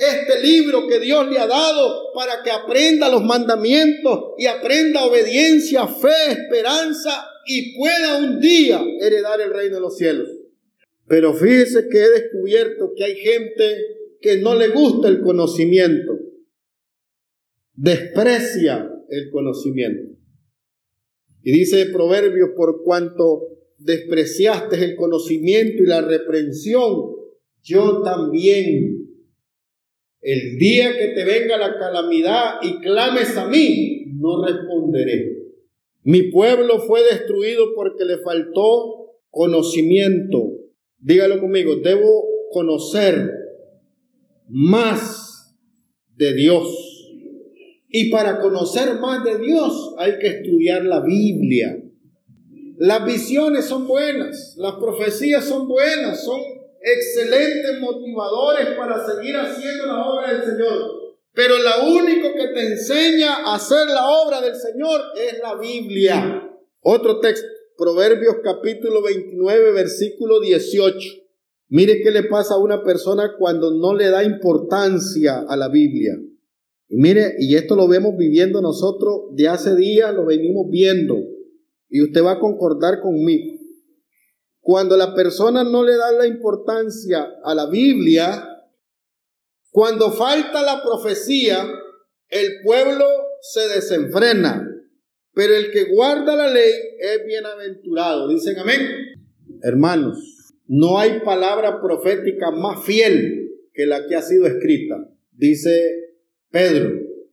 este 0.00 0.40
libro 0.42 0.86
que 0.88 0.98
Dios 0.98 1.30
le 1.30 1.38
ha 1.38 1.46
dado 1.46 2.10
para 2.14 2.42
que 2.42 2.50
aprenda 2.50 3.10
los 3.10 3.22
mandamientos 3.22 4.34
y 4.38 4.46
aprenda 4.46 5.04
obediencia, 5.04 5.86
fe, 5.86 6.30
esperanza 6.30 7.26
y 7.46 7.76
pueda 7.76 8.18
un 8.18 8.40
día 8.40 8.82
heredar 9.00 9.40
el 9.42 9.52
reino 9.52 9.74
de 9.74 9.80
los 9.82 9.98
cielos. 9.98 10.28
Pero 11.06 11.34
fíjese 11.34 11.88
que 11.88 11.98
he 11.98 12.08
descubierto 12.08 12.92
que 12.96 13.04
hay 13.04 13.16
gente 13.16 13.76
que 14.22 14.38
no 14.38 14.54
le 14.54 14.68
gusta 14.68 15.08
el 15.08 15.20
conocimiento, 15.20 16.09
desprecia 17.74 18.90
el 19.08 19.30
conocimiento. 19.30 20.16
Y 21.42 21.52
dice 21.52 21.82
el 21.82 21.92
proverbio, 21.92 22.54
por 22.54 22.82
cuanto 22.82 23.48
despreciaste 23.78 24.84
el 24.84 24.96
conocimiento 24.96 25.82
y 25.82 25.86
la 25.86 26.02
reprensión, 26.02 27.16
yo 27.62 28.02
también, 28.02 29.08
el 30.20 30.58
día 30.58 30.96
que 30.98 31.08
te 31.08 31.24
venga 31.24 31.56
la 31.56 31.78
calamidad 31.78 32.56
y 32.62 32.80
clames 32.80 33.36
a 33.36 33.48
mí, 33.48 34.04
no 34.14 34.44
responderé. 34.44 35.40
Mi 36.02 36.30
pueblo 36.30 36.78
fue 36.80 37.02
destruido 37.02 37.74
porque 37.74 38.04
le 38.04 38.18
faltó 38.18 39.18
conocimiento. 39.30 40.56
Dígalo 40.98 41.40
conmigo, 41.40 41.76
debo 41.76 42.24
conocer 42.50 43.30
más 44.48 45.56
de 46.16 46.34
Dios. 46.34 46.89
Y 47.92 48.10
para 48.10 48.40
conocer 48.40 49.00
más 49.00 49.24
de 49.24 49.38
Dios 49.38 49.94
hay 49.98 50.18
que 50.18 50.28
estudiar 50.28 50.84
la 50.84 51.00
Biblia. 51.00 51.76
Las 52.78 53.04
visiones 53.04 53.66
son 53.66 53.86
buenas, 53.86 54.54
las 54.56 54.74
profecías 54.74 55.44
son 55.44 55.68
buenas, 55.68 56.24
son 56.24 56.40
excelentes 56.80 57.80
motivadores 57.80 58.68
para 58.76 59.04
seguir 59.04 59.36
haciendo 59.36 59.86
la 59.86 60.06
obra 60.06 60.32
del 60.32 60.42
Señor. 60.44 61.00
Pero 61.34 61.56
lo 61.58 61.88
único 61.88 62.32
que 62.34 62.48
te 62.54 62.66
enseña 62.72 63.44
a 63.44 63.56
hacer 63.56 63.86
la 63.88 64.08
obra 64.08 64.40
del 64.40 64.54
Señor 64.54 65.00
es 65.16 65.38
la 65.40 65.56
Biblia. 65.56 66.48
Otro 66.80 67.20
texto, 67.20 67.46
Proverbios 67.76 68.36
capítulo 68.42 69.02
29, 69.02 69.72
versículo 69.72 70.40
18. 70.40 70.96
Mire 71.68 72.02
qué 72.02 72.10
le 72.10 72.24
pasa 72.24 72.54
a 72.54 72.58
una 72.58 72.82
persona 72.82 73.34
cuando 73.38 73.72
no 73.72 73.94
le 73.94 74.10
da 74.10 74.24
importancia 74.24 75.44
a 75.48 75.56
la 75.56 75.68
Biblia. 75.68 76.14
Y 76.90 76.96
mire, 76.96 77.36
y 77.38 77.54
esto 77.54 77.76
lo 77.76 77.86
vemos 77.86 78.16
viviendo 78.16 78.60
nosotros 78.60 79.34
de 79.36 79.46
hace 79.46 79.76
días, 79.76 80.12
lo 80.12 80.26
venimos 80.26 80.66
viendo. 80.68 81.16
Y 81.88 82.02
usted 82.02 82.22
va 82.24 82.32
a 82.32 82.40
concordar 82.40 83.00
conmigo. 83.00 83.58
Cuando 84.60 84.96
la 84.96 85.14
persona 85.14 85.62
no 85.62 85.84
le 85.84 85.96
da 85.96 86.10
la 86.10 86.26
importancia 86.26 87.28
a 87.44 87.54
la 87.54 87.70
Biblia, 87.70 88.44
cuando 89.70 90.10
falta 90.10 90.62
la 90.62 90.82
profecía, 90.82 91.64
el 92.28 92.60
pueblo 92.64 93.06
se 93.40 93.68
desenfrena, 93.68 94.68
pero 95.32 95.54
el 95.54 95.70
que 95.70 95.84
guarda 95.84 96.34
la 96.34 96.50
ley 96.50 96.72
es 96.98 97.24
bienaventurado. 97.24 98.28
Dicen 98.28 98.58
amén. 98.58 98.80
Hermanos, 99.62 100.54
no 100.66 100.98
hay 100.98 101.20
palabra 101.20 101.80
profética 101.80 102.50
más 102.50 102.84
fiel 102.84 103.48
que 103.72 103.86
la 103.86 104.08
que 104.08 104.16
ha 104.16 104.22
sido 104.22 104.46
escrita. 104.46 104.96
Dice 105.30 106.09
Pedro, 106.50 106.90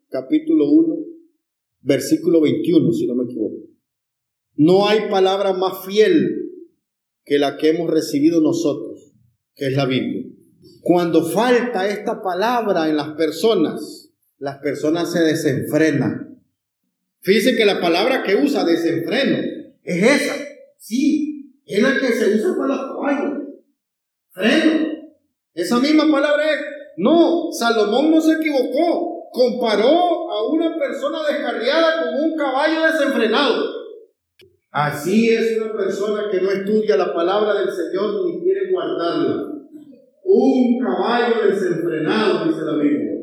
capítulo 0.10 0.70
1, 0.70 0.96
versículo 1.82 2.40
21, 2.42 2.94
si 2.94 3.08
no 3.08 3.16
me 3.16 3.24
equivoco. 3.24 3.56
No 4.56 4.88
hay 4.88 5.10
palabra 5.10 5.54
más 5.54 5.86
fiel 5.86 6.52
que 7.26 7.40
la 7.40 7.58
que 7.58 7.70
hemos 7.70 7.90
recibido 7.90 8.42
nosotros, 8.42 9.12
que 9.56 9.68
es 9.68 9.74
la 9.74 9.86
Biblia. 9.86 10.24
Cuando 10.82 11.26
falta 11.26 11.90
esta 11.90 12.22
palabra 12.22 12.90
en 12.90 12.96
las 12.96 13.16
personas, 13.16 14.14
las 14.38 14.60
personas 14.60 15.12
se 15.12 15.22
desenfrenan. 15.22 16.44
Fíjense 17.22 17.56
que 17.56 17.66
la 17.66 17.82
palabra 17.82 18.22
que 18.24 18.36
usa 18.36 18.64
desenfreno 18.64 19.38
es 19.84 20.04
esa. 20.04 20.36
Sí, 20.78 21.60
es 21.66 21.82
la 21.82 22.00
que 22.00 22.08
se 22.08 22.36
usa 22.36 22.56
para 22.56 22.76
los 22.76 22.86
caballos. 22.86 23.44
Freno. 24.30 24.88
Esa 25.56 25.80
misma 25.80 26.10
palabra 26.12 26.54
es. 26.54 26.77
No, 26.98 27.52
Salomón 27.52 28.12
no 28.12 28.22
se 28.22 28.34
equivocó. 28.34 29.30
Comparó 29.32 30.32
a 30.32 30.52
una 30.52 30.78
persona 30.78 31.20
descarriada 31.30 32.04
con 32.04 32.24
un 32.24 32.36
caballo 32.36 32.84
desenfrenado. 32.86 33.64
Así 34.72 35.30
es 35.30 35.58
una 35.60 35.74
persona 35.74 36.30
que 36.30 36.42
no 36.42 36.52
estudia 36.52 36.98
la 36.98 37.14
palabra 37.14 37.54
del 37.54 37.70
Señor 37.72 38.26
ni 38.26 38.42
quiere 38.42 38.72
guardarla 38.72 39.58
un 40.28 40.80
caballo 40.80 41.50
desenfrenado, 41.50 42.46
dice 42.46 42.62
la 42.66 42.76
Biblia. 42.76 43.14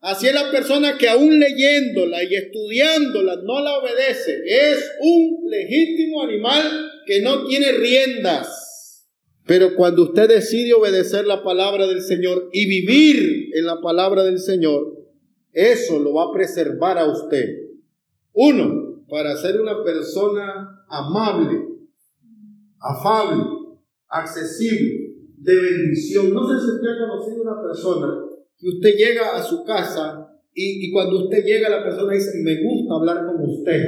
Así 0.00 0.28
es 0.28 0.34
la 0.34 0.50
persona 0.50 0.96
que 0.96 1.08
aún 1.08 1.40
leyéndola 1.40 2.22
y 2.22 2.34
estudiándola 2.34 3.36
no 3.42 3.60
la 3.60 3.78
obedece. 3.78 4.42
Es 4.46 4.92
un 5.00 5.50
legítimo 5.50 6.22
animal 6.22 6.62
que 7.06 7.20
no 7.22 7.46
tiene 7.46 7.72
riendas. 7.72 8.73
Pero 9.46 9.74
cuando 9.76 10.04
usted 10.04 10.28
decide 10.28 10.72
obedecer 10.72 11.26
la 11.26 11.42
palabra 11.42 11.86
del 11.86 12.00
Señor 12.00 12.48
y 12.52 12.66
vivir 12.66 13.50
en 13.54 13.66
la 13.66 13.80
palabra 13.80 14.24
del 14.24 14.38
Señor, 14.38 14.94
eso 15.52 15.98
lo 15.98 16.14
va 16.14 16.24
a 16.24 16.32
preservar 16.32 16.98
a 16.98 17.04
usted. 17.04 17.44
Uno, 18.32 19.04
para 19.08 19.36
ser 19.36 19.60
una 19.60 19.84
persona 19.84 20.84
amable, 20.88 21.62
afable, 22.80 23.44
accesible, 24.08 25.14
de 25.36 25.54
bendición. 25.54 26.32
No 26.32 26.48
sé 26.48 26.64
si 26.64 26.72
usted 26.72 26.88
ha 26.88 27.08
conocido 27.08 27.42
una 27.42 27.62
persona 27.62 28.24
que 28.56 28.68
usted 28.68 28.94
llega 28.96 29.36
a 29.36 29.42
su 29.42 29.62
casa 29.62 30.26
y, 30.54 30.86
y 30.86 30.92
cuando 30.92 31.24
usted 31.24 31.44
llega 31.44 31.68
la 31.68 31.84
persona 31.84 32.14
dice, 32.14 32.30
me 32.42 32.62
gusta 32.62 32.94
hablar 32.94 33.26
con 33.26 33.44
usted. 33.48 33.82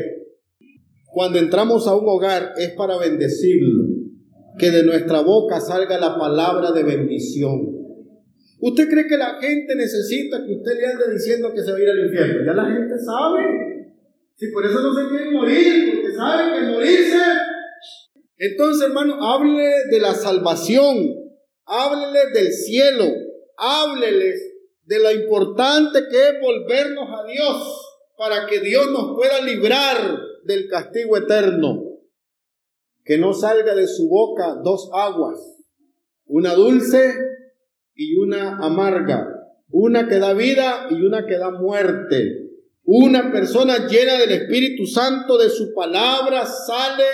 Cuando 1.13 1.39
entramos 1.39 1.87
a 1.87 1.97
un 1.97 2.07
hogar 2.07 2.53
es 2.59 2.73
para 2.73 2.99
bendecirlo, 2.99 3.96
que 4.59 4.71
de 4.71 4.83
nuestra 4.85 5.21
boca 5.21 5.61
salga 5.61 5.99
la 5.99 6.19
palabra 6.19 6.73
de 6.73 6.83
bendición. 6.83 7.77
¿Usted 8.59 8.89
cree 8.89 9.07
que 9.07 9.17
la 9.17 9.39
gente 9.41 9.75
necesita 9.75 10.45
que 10.45 10.55
usted 10.55 10.77
le 10.77 10.87
ande 10.87 11.13
diciendo 11.13 11.53
que 11.53 11.63
se 11.63 11.71
va 11.71 11.77
a 11.77 11.81
ir 11.81 11.91
al 11.91 12.07
infierno? 12.07 12.45
Ya 12.45 12.53
la 12.55 12.65
gente 12.65 12.95
sabe. 12.99 13.95
Si 14.35 14.51
por 14.51 14.65
eso 14.65 14.81
no 14.81 14.95
se 14.95 15.09
quieren 15.09 15.33
morir, 15.33 15.95
porque 15.95 16.15
saben 16.15 16.55
que 16.55 16.73
morirse. 16.73 17.19
Entonces, 18.39 18.89
hermano, 18.89 19.23
hable 19.23 19.67
de 19.91 20.01
la 20.01 20.15
salvación, 20.15 20.97
hábleles 21.65 22.33
del 22.35 22.53
cielo, 22.53 23.05
hábleles 23.57 24.43
de 24.85 24.99
lo 25.01 25.11
importante 25.11 26.01
que 26.11 26.17
es 26.17 26.35
volvernos 26.41 27.09
a 27.11 27.27
Dios 27.27 27.87
para 28.17 28.47
que 28.47 28.61
Dios 28.61 28.91
nos 28.93 29.17
pueda 29.17 29.41
librar 29.41 30.19
del 30.45 30.69
castigo 30.69 31.17
eterno. 31.17 31.86
Que 33.07 33.19
no 33.19 33.33
salga 33.33 33.75
de 33.75 33.87
su 33.87 34.09
boca 34.09 34.57
dos 34.65 34.91
aguas, 34.93 35.39
una 36.27 36.55
dulce 36.55 37.15
y 37.95 38.17
una 38.17 38.59
amarga, 38.59 39.29
una 39.71 40.09
que 40.09 40.19
da 40.19 40.35
vida 40.35 40.89
y 40.91 41.01
una 41.03 41.25
que 41.25 41.39
da 41.39 41.53
muerte. 41.53 42.51
Una 42.83 43.33
persona 43.33 43.87
llena 43.89 44.19
del 44.19 44.33
Espíritu 44.33 44.87
Santo 44.87 45.39
de 45.39 45.49
su 45.49 45.73
palabra 45.73 46.47
sale 46.47 47.05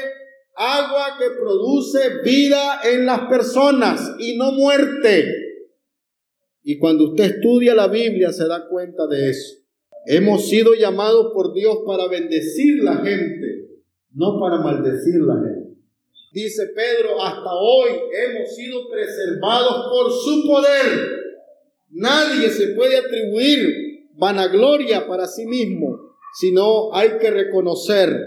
agua 0.56 1.16
que 1.18 1.30
produce 1.30 2.22
vida 2.24 2.80
en 2.84 3.06
las 3.06 3.28
personas 3.28 4.14
y 4.18 4.36
no 4.36 4.52
muerte. 4.52 5.26
Y 6.62 6.78
cuando 6.78 7.10
usted 7.10 7.36
estudia 7.36 7.74
la 7.74 7.88
Biblia 7.88 8.32
se 8.32 8.46
da 8.46 8.68
cuenta 8.68 9.06
de 9.06 9.30
eso. 9.30 9.56
Hemos 10.06 10.48
sido 10.48 10.74
llamados 10.74 11.32
por 11.32 11.52
Dios 11.52 11.78
para 11.86 12.08
bendecir 12.08 12.82
la 12.82 12.96
gente, 12.96 13.68
no 14.12 14.40
para 14.40 14.58
maldecir 14.58 15.20
la 15.20 15.34
gente. 15.34 15.61
Dice 16.32 16.68
Pedro, 16.74 17.22
hasta 17.22 17.54
hoy 17.54 17.90
hemos 17.90 18.56
sido 18.56 18.88
preservados 18.88 19.86
por 19.90 20.10
su 20.10 20.46
poder. 20.46 21.20
Nadie 21.90 22.48
se 22.48 22.68
puede 22.68 22.96
atribuir 22.96 24.08
vanagloria 24.14 25.06
para 25.06 25.26
sí 25.26 25.44
mismo, 25.44 26.16
sino 26.40 26.94
hay 26.94 27.18
que 27.20 27.30
reconocer 27.30 28.18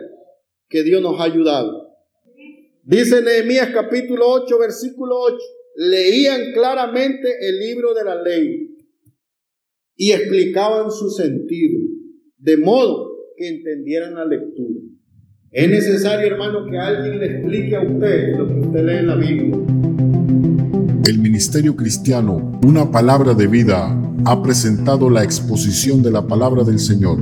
que 0.70 0.84
Dios 0.84 1.02
nos 1.02 1.20
ha 1.20 1.24
ayudado. 1.24 1.96
Dice 2.84 3.24
Nehemías 3.24 3.72
capítulo 3.74 4.30
8, 4.30 4.60
versículo 4.60 5.22
8, 5.22 5.38
leían 5.78 6.54
claramente 6.54 7.28
el 7.42 7.58
libro 7.58 7.96
de 7.96 8.04
la 8.04 8.22
ley 8.22 8.70
y 9.96 10.12
explicaban 10.12 10.92
su 10.92 11.10
sentido, 11.10 11.80
de 12.38 12.58
modo 12.58 13.18
que 13.36 13.48
entendieran 13.48 14.14
la 14.14 14.26
lectura. 14.26 14.85
Es 15.56 15.70
necesario, 15.70 16.28
hermano, 16.28 16.66
que 16.70 16.78
alguien 16.78 17.18
le 17.18 17.26
explique 17.28 17.78
a 17.78 17.82
usted 17.82 18.38
lo 18.38 18.46
que 18.46 18.54
usted 18.56 18.84
lee 18.84 18.98
en 18.98 19.08
la 19.08 19.16
Biblia. 19.16 19.56
El 21.06 21.20
Ministerio 21.20 21.78
Cristiano, 21.78 22.60
una 22.62 22.92
palabra 22.92 23.34
de 23.34 23.48
vida, 23.48 23.98
ha 24.26 24.44
presentado 24.44 25.10
la 25.10 25.24
exposición 25.24 26.04
de 26.04 26.12
la 26.12 26.28
palabra 26.28 26.66
del 26.66 26.78
Señor 26.78 27.20